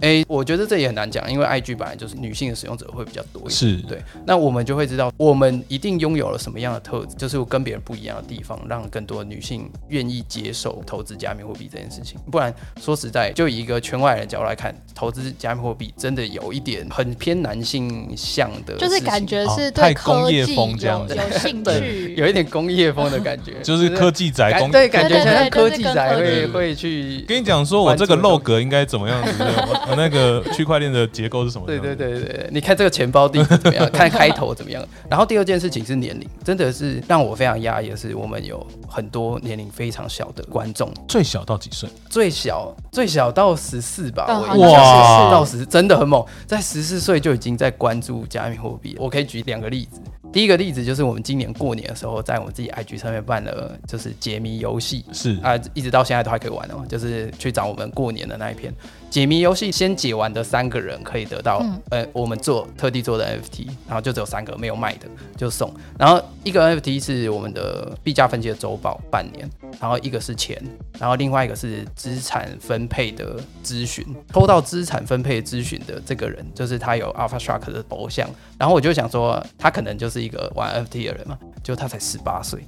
[0.00, 3.50] 哎、我觉得这也很难讲，因为 IG 本来就是女性的使用者会比较多一点。
[3.50, 12.18] 是，对，那我们就会知道，我们一定拥有了什么样的特质，就是跟别人不一样的地方，让更多女性愿意接受投资加密货币这件事情。
[12.30, 24.70] 不然说实在，就以一个圈外人的角度来看，投资加密货币真的有一点很偏男性向的，就是感觉是哦太对工业风这样子有兴 对趣，有一点工业风的感觉， 就是科技宅工。
[24.70, 29.32] 对，感觉像科技宅会科技会去跟你讲说，我这个关注的 log 应该怎么样子？
[29.96, 31.66] 那个区块链的结构是什么？
[31.66, 31.94] 对对。
[31.94, 33.90] 对对对，你看这个钱包地址怎么样？
[33.90, 34.82] 看开头怎么样？
[35.08, 41.88] 然后第二件事情是年龄，真的是让我非常压抑的是，我们有很多年龄非常小的观众，最小到几岁？
[42.08, 48.96] 最小最小到十四吧，嗯我好像是印象是哇到十真的很猛，在十四岁就已经在关注加密货币。
[48.98, 50.00] 我可以举两个例子，
[50.32, 55.38] 第一个例子就是我们今年过年的时候，在我们自己 IG 上面办了就是解谜游戏，是。
[55.42, 58.72] 啊、一直到现在都还可以玩哦，就是去找我们过年的那一篇。
[59.10, 61.82] 解谜游戏，先解完的三个人可以得到，嗯。
[61.90, 70.62] 呃，我们做特地做的 NFT，然后就只有三个没有卖的就送，然后一个 NFT 是我们的币价分析的周报半年，然后一个是钱，
[71.00, 82.64] 然后另外一个是资产分配的咨询，抽到资产分配咨询的这个人，就是他有 Alpha Shark 的头像，然后我就想说，他可能就是一个玩 NFT 的人嘛，就他才十八岁。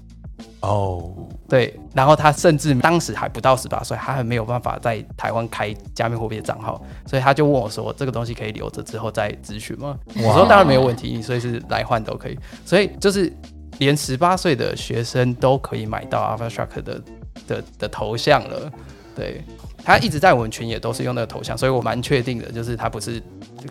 [0.61, 1.13] 哦，
[1.49, 13.33] 对，然后他甚至当时还不到十八岁，他还没有办法在台湾开加密货币的账号，所以他就问我说：“这个东西可以留着之后再咨询吗？”我说：“当然没有问题，你随时来换都可以。”所以就是
[13.79, 17.03] 连十八岁的学生都可以买到 Alpha Shark 的
[17.49, 18.73] 的的头像了。
[19.15, 19.43] 对
[19.85, 23.21] 他一直在我们群也都是用那个头像，所以我蛮确定的，就是他不是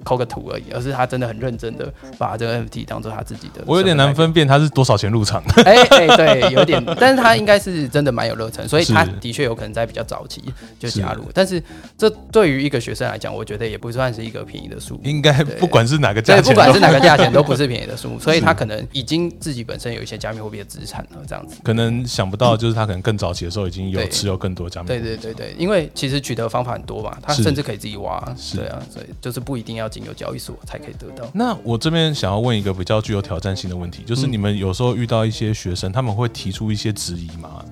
[0.04, 3.64] 抠个图而已，而是他真的很认真的把这个 NFT 当做他自己的。
[3.66, 4.12] 我有点难。
[4.12, 5.42] 分辨他是多少钱入场。
[5.66, 10.44] 哎哎，对，有点， 但是他应该是真的蛮有热忱，所以他的确有可能在比较早期
[10.78, 11.24] 就加入。
[11.34, 11.64] 但是
[11.98, 15.02] 这对于一个学生来讲，我觉得也不算是一个便宜的数目。
[15.06, 21.56] 应该不管是哪个价不管是哪个价钱都不是便宜的数目，所以他可能已经自己本身有一些加密货币的资产了，这样子。
[21.64, 25.00] 可能想不到，就是他可能更早期的时候已经有持有更多加密对。
[25.00, 31.30] 对对对，因为其实取得方法很多嘛，他甚至可以自己挖，是对啊，所以就是不一定要经由交易所才可以得到。
[31.34, 37.64] 那我这边想要问一个比较具有挑战性的问题，就是嗯你们有时候遇到一些学生，他们会提出一些质疑吗？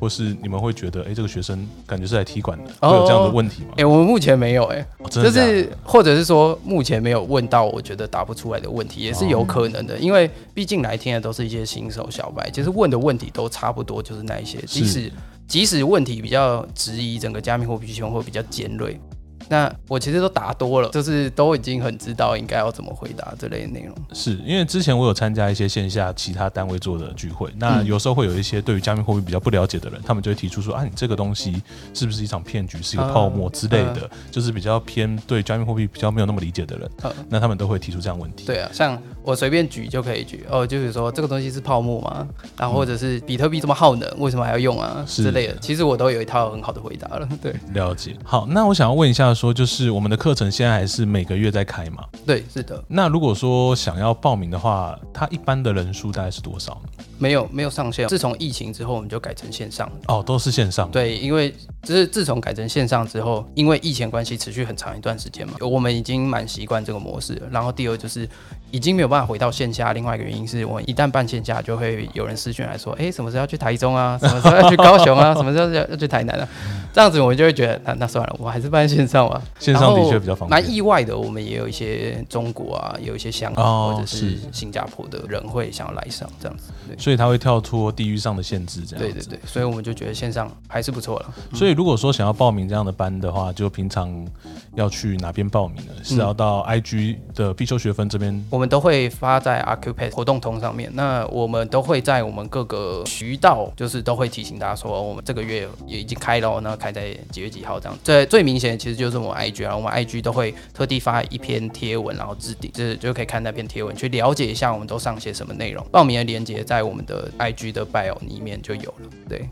[0.00, 3.70] 或是你们会觉得，哎、这个学生感觉是来踢馆的，会有这样的问题吗？
[3.78, 15.12] 哎、我们目前没有哎、哦就是或者是说目前没有问到我觉得答不出来的问题，也是有可能的，哦因为毕竟来听的都是一些新手小白，其实问的问题都差不多，就是那一些，即使
[15.48, 19.00] 即使问题比较质疑整个加密货币圈会比较尖锐。
[19.48, 23.94] 那我其实都答多了，就是都已经很知道应该要怎么回答这类内容。
[24.12, 31.62] 是因为之前我有参加一些线下其他单位做的聚会，那嗯有时候会有一些对于加密货币比较不了解的人，他们就会提出说啊，你这个东西
[31.94, 38.44] 是不是一场骗局，是一个泡沫之类的，就是比较偏对加密货币比较没有那么理解的人，嗯那他们都会提出这样问题。
[38.44, 42.26] 对啊，像我随便举就可以举哦，就是说这个东西是泡沫吗？
[42.56, 45.56] 然后或者是比特币这么耗能，为什么还要用啊之类的？
[45.60, 47.28] 其实我都有一套很好的回答了。
[47.42, 48.16] 对了解。
[48.24, 52.04] 好，那我想要问一下说就是我们的课程现在还是每个月在开嘛？
[52.26, 57.04] 对，是的，那如果说想要报名的话，它一般的人数大概是多少呢？
[57.18, 58.06] 没有没有上线。
[58.08, 59.90] 自从疫情之后，我们就改成线上。
[60.06, 67.48] 哦，都是线上。，对，因为就是自从改成线上之后，因为疫情关系持续很长一段时间嘛，我们已经蛮习惯这个模式了。
[67.50, 68.28] 然后第二就是
[68.70, 74.18] 已经没有办法回到线下，另外一个原因是我们一旦办线下，就会有人私讯来说，哎，什么时候要去台中啊？
[74.22, 75.34] 什么时候要去高雄啊？
[75.34, 76.48] 什么时候要要去台南啊？
[76.92, 79.40] 这样子我就会觉得，那那算了，我还是办线上吧。
[79.58, 80.50] 线上的确比较方便。
[80.50, 86.72] 蛮意外的，我们也有一些中国啊，有一些香港、哦或者是是新加坡的人会想要来上这样子。
[86.88, 89.02] 对所以它会跳脱地域上的限制，这样。
[89.02, 91.34] 对对对，所以我们就觉得线上还是不错了。
[91.54, 94.28] 所以如果说想要报名这样的班的话，就平常
[94.74, 95.92] 要去哪边报名呢？
[96.04, 98.44] 是要到 IG 的必修学分这边？
[98.50, 100.90] 我们都会发在 Acupass 活动通上面。
[100.92, 107.98] 那我们都会在我们各个渠道，就是都会提醒大家说，我们这个月也已经开了，那开在几月几号这样。
[108.04, 115.82] 最最明显其实就是我们 IG 啊，我们 IG 都会特地发一篇贴文，然后置顶，就是就可以看那篇贴文，去了解一下我们都上些什么内容。
[115.90, 119.08] 报名的链接在我们我们的 IG 的 bio 里面就有了。
[119.28, 119.48] 对。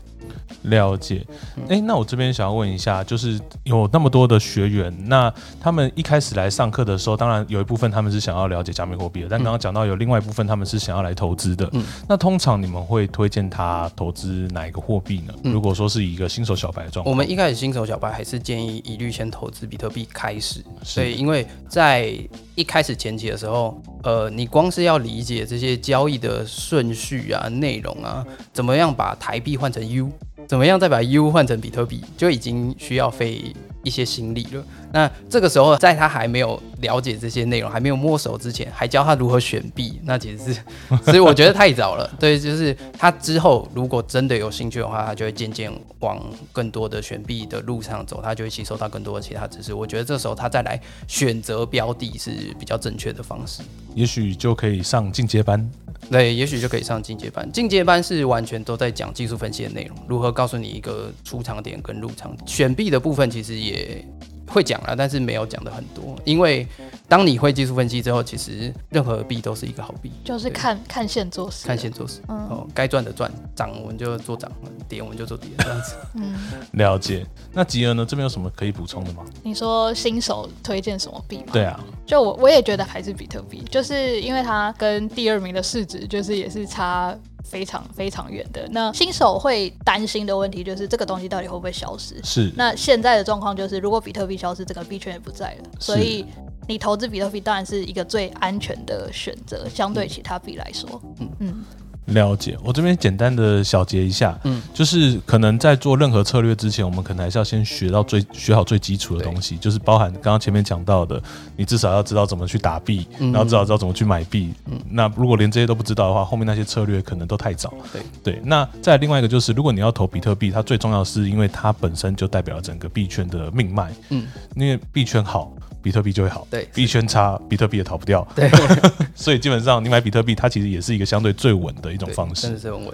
[0.63, 1.25] 了解，
[1.69, 11.69] 哎，那我这边想要问一下，就是有那么多的学员，那他们一开始来上课的时候，当然有一部分他们是想要了解加密货币的，但刚刚讲到有另外一部分他们是想要来投资的。
[11.73, 15.33] 嗯，那通常你们会推荐他投资哪一个货币呢？
[15.43, 20.63] 如果说是一个新手小白状况，我们一开始新手小白还是建议一律先投资比特币开始。
[20.83, 22.13] 所以，因为在
[22.55, 30.09] 一开始前期的时候，呃，你光是要理解这些交易的顺序啊、内容啊，怎么样把台币换成 U。
[30.47, 34.63] 怎么样再把 U 换成比特币，就已经需要费一些心力了。
[34.93, 40.61] 那这个时候，在他还没有了解这些内容、还没有摸熟之前，还教他如何选币，那其实是，
[41.03, 42.09] 所以我觉得太早了。
[42.17, 45.69] 对，就是他之后如果真的有兴趣的话，他就会渐渐
[45.99, 46.17] 往
[46.53, 49.73] 更多的选币的路上走，他就会吸收到更多的其他知识。
[49.73, 53.61] 我觉得这时候他再来选择标的是比较正确的方式。
[53.93, 55.69] 也许就可以上进阶班。
[56.09, 57.51] 对，也许就可以上进阶班。
[57.51, 62.47] 进阶班是完全都在讲技术分析的内容，如何告诉你一个出场点跟入场点。
[62.47, 64.03] 选币的部分其实也。
[64.47, 66.65] 会讲了，但是没有讲的很多，因为
[67.07, 74.51] 当你会技术分析之后，其实任何币都是一个好币，就是看 看线做事，看线做事，哦，该赚的赚，涨我们就做涨，
[74.87, 75.95] 跌我们就做跌，这样子。
[76.15, 76.35] 嗯，
[76.73, 77.25] 了解。
[77.53, 78.05] 那吉儿呢？
[78.05, 79.23] 这边有什么可以补充的吗？
[79.43, 81.45] 你说新手推荐什么币吗？
[81.51, 87.15] 对啊，就我我也觉得还是比特币，就是因为它跟第二名的市值就是也是差。
[87.43, 92.15] 非常非常远的那新手会担心的问题就是这个东西到底会不会消失？
[92.23, 92.51] 是。
[92.55, 95.69] 那现在的状况就是，如果比特币消失，整个币圈也不在了。
[95.79, 96.25] 所以
[96.67, 101.01] 你投资比特币当然是一个最安全的选择，相对其他币来说。
[101.19, 101.63] 嗯嗯。
[102.07, 111.21] 了解，我这边简单的小结一下，嗯，就是可能在做任何策略之前，我们可能还是要先学到最学好最基础的东西，就是包含刚刚前面讲到的，
[111.55, 114.53] 你至少要知道怎么去打币，然后至少知道怎么去买币。
[114.65, 117.73] 嗯，那如果连这些都不知道的话，后面那些策略可能都太早。
[117.91, 123.91] 对对，那再另外一个就是，如果你要投比特币，它最重要是因为它本身就代表了整个币圈的命脉。
[124.09, 125.51] 嗯，因为币圈好。
[125.87, 128.51] 比特币就会好，对，币圈差，比特币也逃不掉，对，
[129.15, 132.93] 所以基本上你买比特币，它其实也是一个相对最稳的一种方式，真的是很稳。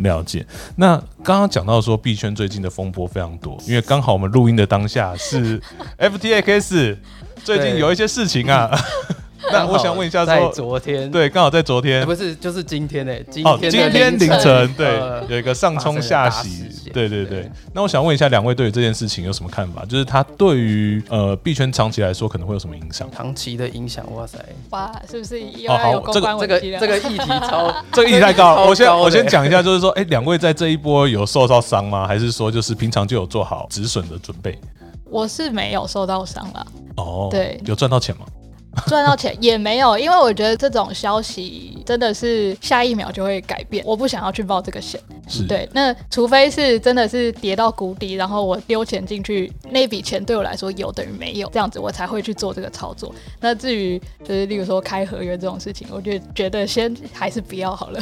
[0.00, 0.46] 了解。
[0.76, 5.58] 那刚刚讲到说币圈最近的风波非常多，因为刚好我们录音的当下是
[5.96, 6.98] FTX
[7.42, 8.70] 最近有一些事情啊。
[9.52, 13.12] 那我想问一下，在昨天对，刚好在昨天，不是就是今天呢？
[13.30, 17.50] 今天今天凌晨对，有一个上冲下洗，对对对。
[17.72, 19.84] 那我想问一下，两位对于这件事情有什么看法？
[19.84, 23.08] 就是它对于呃币圈长期来说可能会有什么影响？
[23.12, 24.38] 长期的影响，哇塞，
[24.70, 28.64] 哇，是不是要有这个这个这个议题超 这个议题太高？
[28.66, 32.06] 我先我先讲一下，就是说，哎，两位在这一波有受到伤吗？
[32.06, 34.58] 还是说就是平常就有做好止损的准备？
[35.08, 36.66] 我是没有受到伤了。
[36.96, 38.26] 哦，对，有赚到钱吗？
[38.86, 45.00] 赚到钱也没有，因为我觉得这种消息真的是下一秒就会改变，我不想要去报这个险。
[45.28, 53.12] 是对，那除非是真的是跌到谷底，然后我丢钱进去，那笔钱对我来说有等于没有，这样子我才会去做这个操作。
[53.40, 58.00] 那至于就是例如说开合约这种事情，我就觉得先还是不要好了。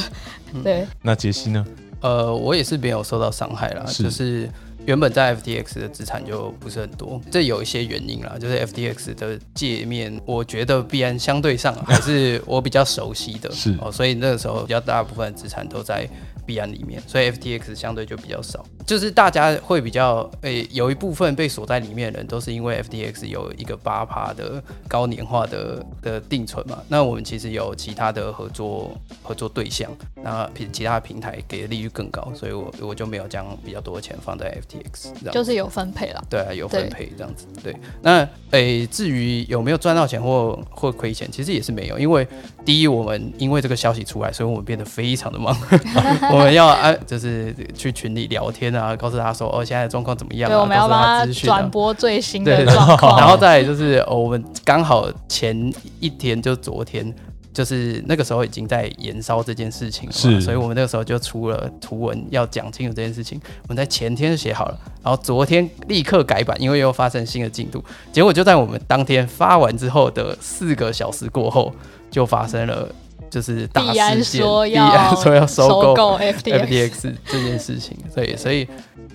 [0.63, 1.65] 对，那杰西呢？
[2.01, 4.49] 呃，我也是没有受到伤害啦，就是。
[4.85, 16.07] 原本在 FTX 的资产就不是很多，这有一些原因啦，就是 FTX 的界面，我觉得币安相对上 还是我比较熟悉的，是哦，所以那个时候比较大部分资产都在。
[16.45, 26.77] 币安里面，所以 FTX 相对就比较少，就是大家会比较诶，有一部分被锁在里面的人，都是因为 FTX 有一个八趴的高年化的的定存嘛。
[26.87, 29.91] 那我们其实有其他的合作合作对象，
[30.23, 36.23] 那其其他平台给的利率更高，所以我我就没有将比较多的钱放在 FTX，就是有分配了。
[36.29, 37.45] 对啊，有分配这样子。
[37.63, 42.27] 对，那诶，至于有没有赚到钱或或亏钱，其实也是没有，因为
[42.63, 45.55] 第一，我们因为这个消息出来，所以我们变得非常的忙。
[46.31, 50.49] 我们要啊，就是去群里聊天啊，告诉他说哦，现在状况怎么样？
[50.49, 53.17] 对，我们要帮他转播最新的状况。
[53.19, 57.13] 然后再就是我们刚好前一天就昨天，
[57.55, 63.39] 就是那个时候已经在燃烧这件事情，是，所以我们那个时候就出了图文要讲清楚这件事情。
[63.63, 67.81] 我们在前天就写好了，然后昨天立刻改版，因为又发生新的进度。
[68.11, 71.73] 结果就在我们当天发完之后的四个小时过后，
[72.11, 72.89] 就发生了。
[73.27, 78.65] 就是大事件，说必安要说要收购购 FTX，FTX 这件事情，对，所以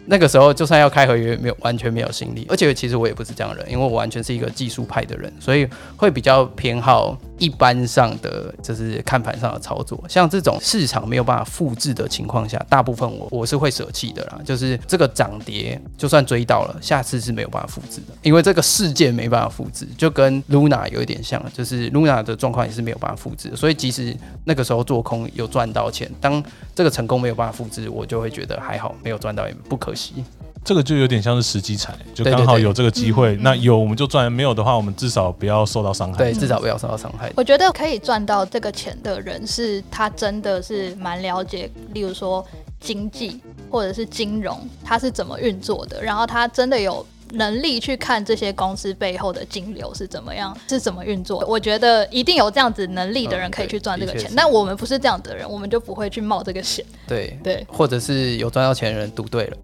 [0.05, 5.67] 那个时候就算要开合约，没有完全没有心力，而且其实我也不是这样的人，因为我完全是一个技术派的人，所以
[5.97, 24.15] 会比较偏好一般上的就是看盘上的操作，像这种市场没有办法复制的情况下，大部分我我是会舍弃的啦，就是这个涨跌就算追到了，下次是没有办法复制的，因为这个事件没办法复制，就跟 Luna 有一点像，就是 Luna 的状况也是没有办法复制，所以即使
[24.45, 26.43] 那个时候做空有赚到钱，当
[26.75, 30.23] 这个成功没有办法复制，我就会觉得还好，没有赚到也不可惜。
[30.65, 36.19] 这个就有点像是时机财，就刚好有这个机会，嗯那有我们就赚，没有的话，我们至少不要受到伤害。
[36.19, 37.33] 对，至少不要受到伤害。
[37.37, 42.45] 我觉得可以赚到这个钱的人，是他真的是蛮了解，例如说
[42.79, 43.41] 经济
[43.71, 47.05] 或者是金融，它是怎么运作的，然后他真的有。
[47.33, 51.47] 能力去看这些公司背后的金流是怎么样，是怎么运作的。
[51.47, 56.85] 我觉得一定有这样子能力的人嗯可以去赚这个钱但我们不是这样的人，我们就不会去冒这个险。
[57.07, 59.57] 对，对或者是有赚到钱的人赌对了。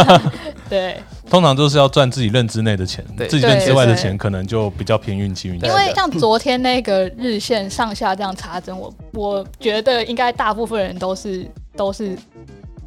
[0.68, 5.72] 对，通常都是要赚自己认知内的钱，对自己认知外的钱可能就比较偏运气运因。
[5.72, 12.16] 为像昨天那个日线上下这样插针，我我觉得应该大部分人都是都是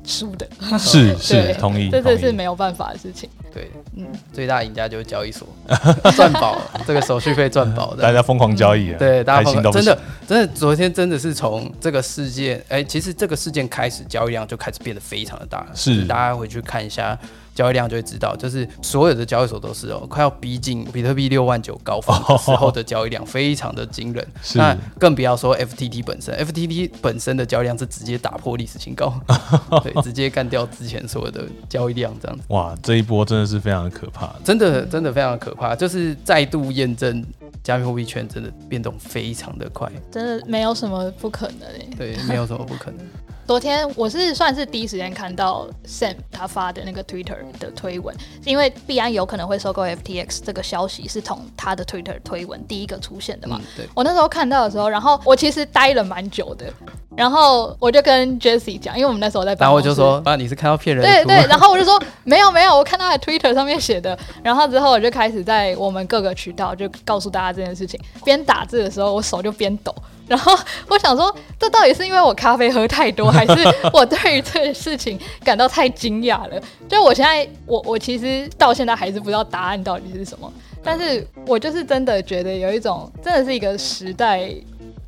[0.06, 0.48] 输的，
[0.80, 3.30] 是 是同意，这这是没有办法的事情。
[3.54, 5.48] 对，嗯，最大赢家就是交易所，
[6.16, 8.02] 赚饱了， 这个手续费赚饱的。
[8.02, 9.86] 大家疯狂交易啊，对，大家心到不行。
[9.86, 15.66] 真的真的，昨天真的是从这个事件，哎、其实这个事件开始，交易量就开始变得非常的大。
[15.76, 16.04] 是。
[16.06, 17.18] 大家回去看一下
[17.54, 24.26] 交易量，就会知道，就是所有的交易所都是哦，快要逼近比特币六万九高峰的时候的交易量，非常的惊人。
[24.42, 29.14] 是那更不要说 FTT 本身，FTT 本身的交易量是直接打破历史新高，
[29.84, 32.44] 对，直接干掉之前所有的交易量，这样子。
[32.50, 34.34] 哇，这一波真的是非常的可怕。
[34.44, 37.24] 真的真的非常的可怕，就是再度验证
[37.64, 43.00] 加密货币圈真的变动非常的快，真的没有什么不可能诶、对，没有什么不可能。
[43.46, 48.16] 昨天我是算是第一时间看到 Sam 他发的那个 Twitter 的推文，
[48.46, 53.60] 因为币安有可能会收购 FTX 这个消息是从他的 Twitter 推文第一个出现的嘛。
[53.60, 56.72] 嗯，对，我那时候看到的时候，然后我其实待了蛮久的，
[57.16, 68.00] 然后我就跟 Jessie 讲，因为我们那时候在办然后，我就说啊，你是看到骗人的对对，然后我就说没有没有，我看到在 Twitter 上面写的，然后之后我就开始在我们各个渠道就告诉大家这件事情。
[68.24, 69.94] 边打字的时候，我手就边抖，
[70.28, 70.58] 然后
[70.88, 73.54] 我想说，这到底是因为我咖啡喝太多，还是
[73.94, 76.60] 我对于这个事情感到太惊讶了？
[76.90, 80.52] 就我现在，我我其实到现在还是不知道答案到底是什么，
[80.84, 84.50] 但是我就是真的觉得有一种真的是一个时代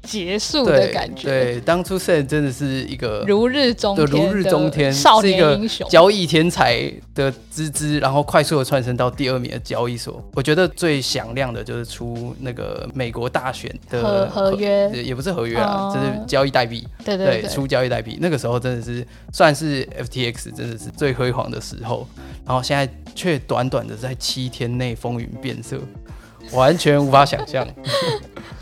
[0.05, 5.87] 结束的感觉，对，当初 Sam 真的是一个如日中的天，如日中天，少是一个年英雄。
[5.89, 10.23] 交易天才的资资，然后快速的窜升到第二名的交易所。
[10.33, 14.89] 我觉得最响亮的就是出那个美国大选的合合约。
[14.93, 15.93] 也也不是合约啊，哦。
[15.95, 16.85] 就是交易代币。
[17.03, 22.07] 对对对，出交易代币，那个时候真的是算是 FTX 真的是最辉煌的时候，
[22.45, 25.79] 然后现在却短短的在七天内风云变色，
[26.53, 27.67] 完全无法想象。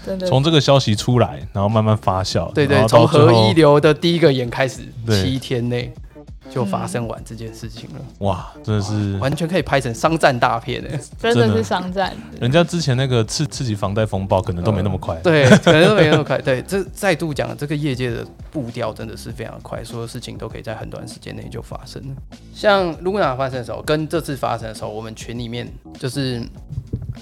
[0.05, 5.93] 真的从这个消息出来，然后慢慢发酵，对对，从到最后合一流的第一个演开始，七天内
[6.51, 10.99] 就发生完这件事情了，哇，真的是完全可以拍成商战大片诶。
[11.17, 12.13] 真的真的是商战。
[12.37, 15.15] 人家之前那个刺刺激房贷风暴，可能都没那么快。
[15.23, 16.37] 对，可能都没那么快。
[16.37, 22.15] 对，这再度讲，这个业界的步调真的是非常快，所有事情都可以在很短时间内就发生了。
[22.53, 25.65] 像 Luna 发生的时候，跟这次发生的时候，我们群里面
[25.97, 26.43] 就是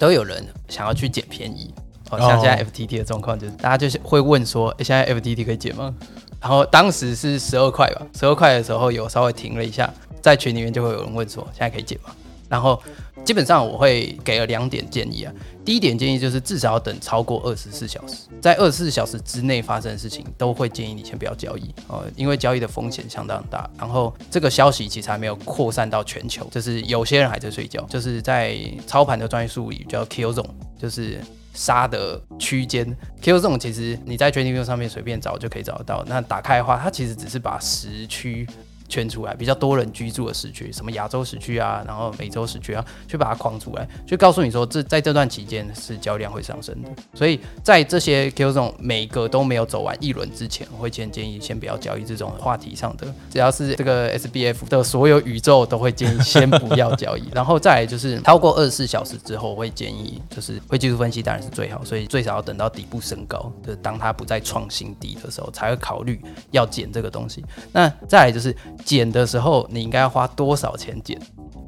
[0.01, 1.71] 都有人想要去捡便宜。
[2.09, 5.93] 哦，像现在哦 FTT 的状况，就是大家就是会问说，诶现在 FTT 可以捡吗？
[6.41, 9.87] 然后当时是十二块吧，十二块的时候有稍微停了一下，
[10.19, 12.09] 在群里面就会有人问说，现在可以捡吗？
[12.49, 12.81] 然后
[13.23, 15.33] 基本上我会给了两点建议啊。
[15.63, 23.69] 第一点建议就是至少要等超过二十四小时，在二十四小时之内发生的事情，都会建议你先不要交易哦，因为交易的风险相当大。
[23.77, 28.57] 然后这个消息其实还没有扩散到全球，就是有些人还在睡觉，就是在
[28.87, 30.45] 操盘的专业术语叫 kill zone，
[30.79, 31.19] 就是。
[31.53, 32.85] 杀的区间
[33.21, 36.01] ，Q 这种其实你在 TradingView 上面随便找就可以找得到。
[36.07, 38.47] 那打开的话，它其实只是把时区
[38.91, 46.89] 圈出来，比较多人居住的时区，什么亚洲时区啊，然后美洲时区啊，去把它框出来，就告诉你说这在这段期间是交易量会上升的。
[47.13, 57.23] 所以在这些 Q 这种每个都没有走完一轮之前，我会先建议先不要交易这种话题上的，只要是这个 SBF 的所有宇宙都会建议先不要交易。
[57.33, 66.19] 然后再来就是超过二十四小时之后，我会建议就是会技术分析当然是最好，所以最少要等到底部升高，就是当它不再创新低的时候，才会考虑
[66.51, 67.45] 要减这个东西。
[67.71, 71.19] 那再来就是减的时候，你应该要花多少钱减？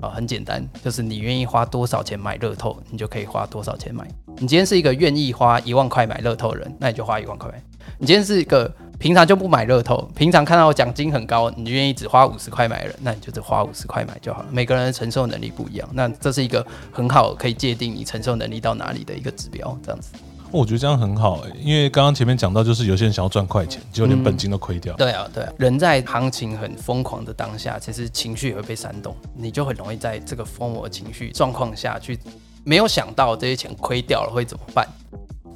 [0.01, 4.05] 啊、很简单，就是你愿意花多少钱买乐透，你就可以花多少钱买。
[4.37, 7.63] 你今天是一个愿意花一万块买乐透的人，那你就花一万块买。
[7.97, 14.49] 你今天是一个平常就不买乐透，平常看到奖金很高，你愿意只花五十块买的人，那你就只花五十块买就好了。
[14.51, 20.11] 每个人的承受能力不一样，那这是一个很好可以界定你承受能力到哪里的一个指标，这样子。
[20.53, 24.93] 我觉得这样很好哎、因为刚刚前面讲到，就是有些人想要赚快钱，结果连本金都亏掉。
[24.95, 32.17] 对啊，对啊，人在行情很疯狂的当下，其实情绪也会被煽动，你就很容易在这个疯魔情绪状况下去，
[32.63, 34.87] 没有想到这些钱亏掉了会怎么办？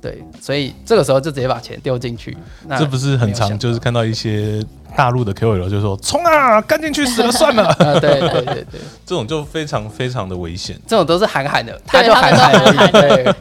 [0.02, 2.36] 对，所以这个时候就直接把钱丢进去，
[2.68, 4.64] 那这不是很常没有想到就是看到一些
[4.96, 10.80] 大陆的 KOL 就说冲啊，干进去死了算了， 啊，对对对对，这种就非常非常的危险。
[10.88, 13.36] 这种都是喊喊的，他就喊喊都喊喊而已，对，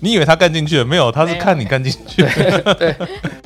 [0.00, 1.12] 你以为他干进去了没有？
[1.12, 2.22] 他是看你干进去。
[2.78, 2.94] 对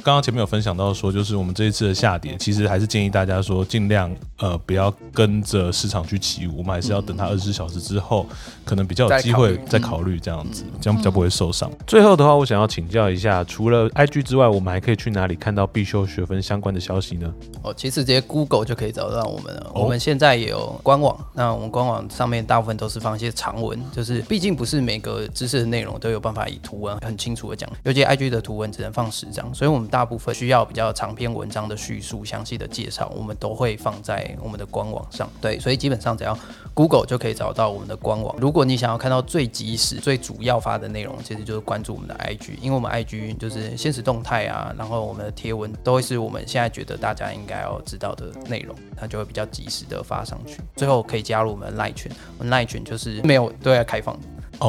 [0.02, 8.26] 刚刚前面有分享到说，就是我们这一次的下跌，其实还是建议大家说，尽量呃不要跟着市场去起舞，我们还是要等它二十四小时之后，
[8.66, 11.70] 可能比较有机会再再考虑这样子，这样比较不会受伤。
[11.86, 17.32] 最后的话，我想要请教一下，除了 IG 之外，我们还可以去哪里看到必修学分相关的消息呢？
[17.62, 19.70] 哦，其实直接 Google 就可以找到我们了。
[19.74, 35.28] 哦我们现在也有官网，那我们官网上面大部分都是放一些长文，就是毕竟不是每个知识的内容都有办法以图文很清楚的讲，尤其 IG 的图文只能放十张，所以我们大部分需要比较长篇文章的叙述、详细的介绍，我们都会放在我们的官网上。
[35.40, 36.36] 对，所以基本上只要
[36.74, 38.34] Google 就可以找到我们的官网。
[38.38, 50.60] 如果你想要看到最及时、最主要发的内容，其实就是关注我们的 IG，因为我们 IG 就是现实动态啊，然后我们的贴文都会是我们现在觉得大家应该要知道的内容，它就会比较及时的发上去。
[50.76, 54.18] 最后可以加入我们的赖群，我们赖群就是没有对外开放。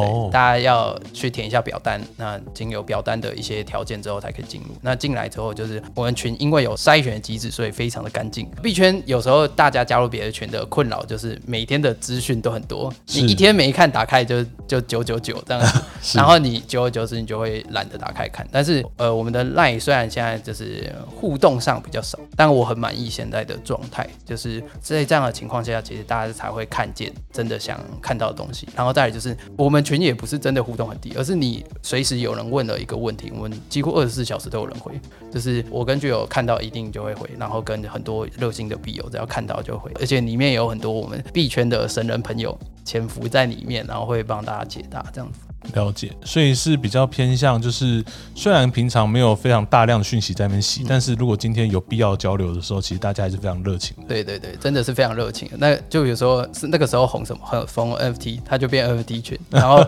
[0.01, 4.67] 对哦大家要去填一下表单，那经有表单的一些条件之后才可以进入。
[4.81, 8.49] 那进来之后，就是我们群因为有筛选机制，所以非常的干净。
[8.61, 15.81] 币圈有时候大家加入别的群的困扰就是每天的资讯都很多，你一天没看打开就就九九九这样子，
[16.17, 18.45] 然后你久而久之你就会懒得打开看。
[18.51, 28.67] 但是呃，我们的 line 虽然现在就是互动上比较少，但我很满意现在的状态，就是在这样的情况下，其实大家才会看见真的想看到的东西。
[28.75, 34.99] 然后再来就是我们群也不是真的互动很低，而是你随时有人问了一个问题，我们几乎二十四小时都有人回。
[35.31, 45.39] 就是我跟剧友看到一定就会回，然后跟很多热心的币友只要看到就回，而且里面有很多我们币圈的神人朋友潜伏在里面，然后会帮大家解答这样子。
[45.73, 48.03] 了解，所以是比较偏向，就是
[48.33, 54.03] 虽然平常没有非常大量的讯息在那边洗，但是如果今天有必要交流的时候，其实大家还是非常热情的。
[54.07, 55.49] 对对对，真的是非常热情。
[55.57, 59.39] 那就有时候是那个时候红什么，很疯 NFT，它就变 NFT 群。
[59.49, 59.83] 然后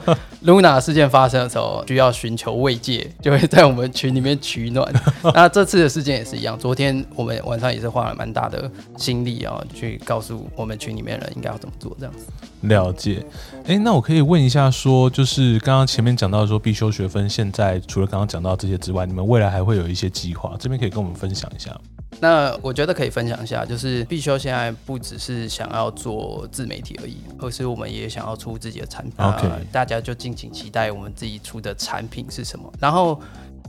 [0.45, 4.91] Luna 事件发生的时候，需要寻求慰藉，就会在我们群里面取暖。
[5.33, 12.25] 那这次的事件也是一样，昨天我们晚上也是花了蛮大的心力啊，去告诉我们群里面的人应该要怎么做这样子。
[12.61, 13.23] 了解，
[13.65, 21.81] 哎，那我可以问一下说就是刚刚前面讲到说必修学分，现在除了刚刚讲到这些之外，你们未来还会有一些计划，这边可以跟我们分享一下吗。
[22.21, 29.13] 那我觉得可以分享一下，就是必修现在不只是想要做自媒体而已，而是我们也想要出自己的产品。
[29.17, 32.71] OK 呃大家就敬请期待我们自己出的产品是什么。
[32.79, 33.19] 然后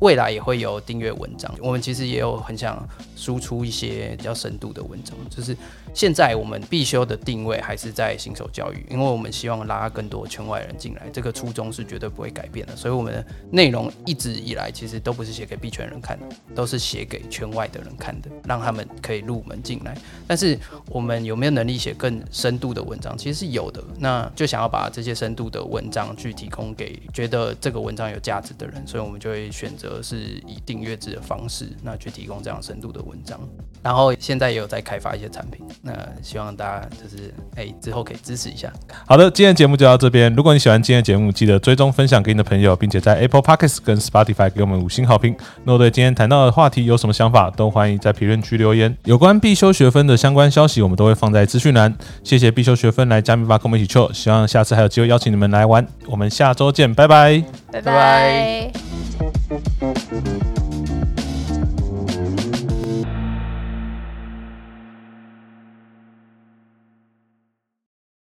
[0.01, 2.87] 未来也会有订阅文章，我们其实也有很想
[3.17, 5.17] 输出一些比较深度的文章。
[5.29, 5.57] 就是
[5.93, 12.77] 现在我们必修的定位还是在新手教育，因为我们希望拉更多圈外人进来，这个初衷是绝对不会改变的。
[12.77, 19.97] 所以我们内容一直以来其实都不是写给币圈人看的，都是写给圈外的人看的，让他们可以入门进来。
[20.27, 23.17] 但是我们有没有能力写更深度的文章？
[23.17, 23.83] 其实是有的。
[23.99, 30.17] 那就想要把这些深度的文章去提供给觉得这个文章有价值的人，所以我们就会选择是
[30.47, 33.39] 以订阅制的方式，那去提供这样深度的文章。
[33.83, 38.73] 然后现在也有在开发一些产品，那希望大家就是哎、之后可以支持一下。
[39.07, 40.33] 好的，今天节目就到这边。
[40.35, 45.35] 如果你喜欢今天的节目，记得追踪分享给你的朋友，并且在 Apple Podcasts 跟 Spotify 给我们五星好评。
[45.65, 48.95] 那我对今天谈到的话题有什么想法，都欢迎在评论区留言。
[49.05, 51.97] 有关必修学分的相关消息，我们都会放在资讯栏。
[52.25, 54.13] 谢谢必修学分来加密吧，跟我们一起 c。
[54.13, 55.87] 希望下次还有机会邀请你们来玩。
[56.07, 57.68] 我们下周见，拜拜。
[57.71, 58.73] 拜拜。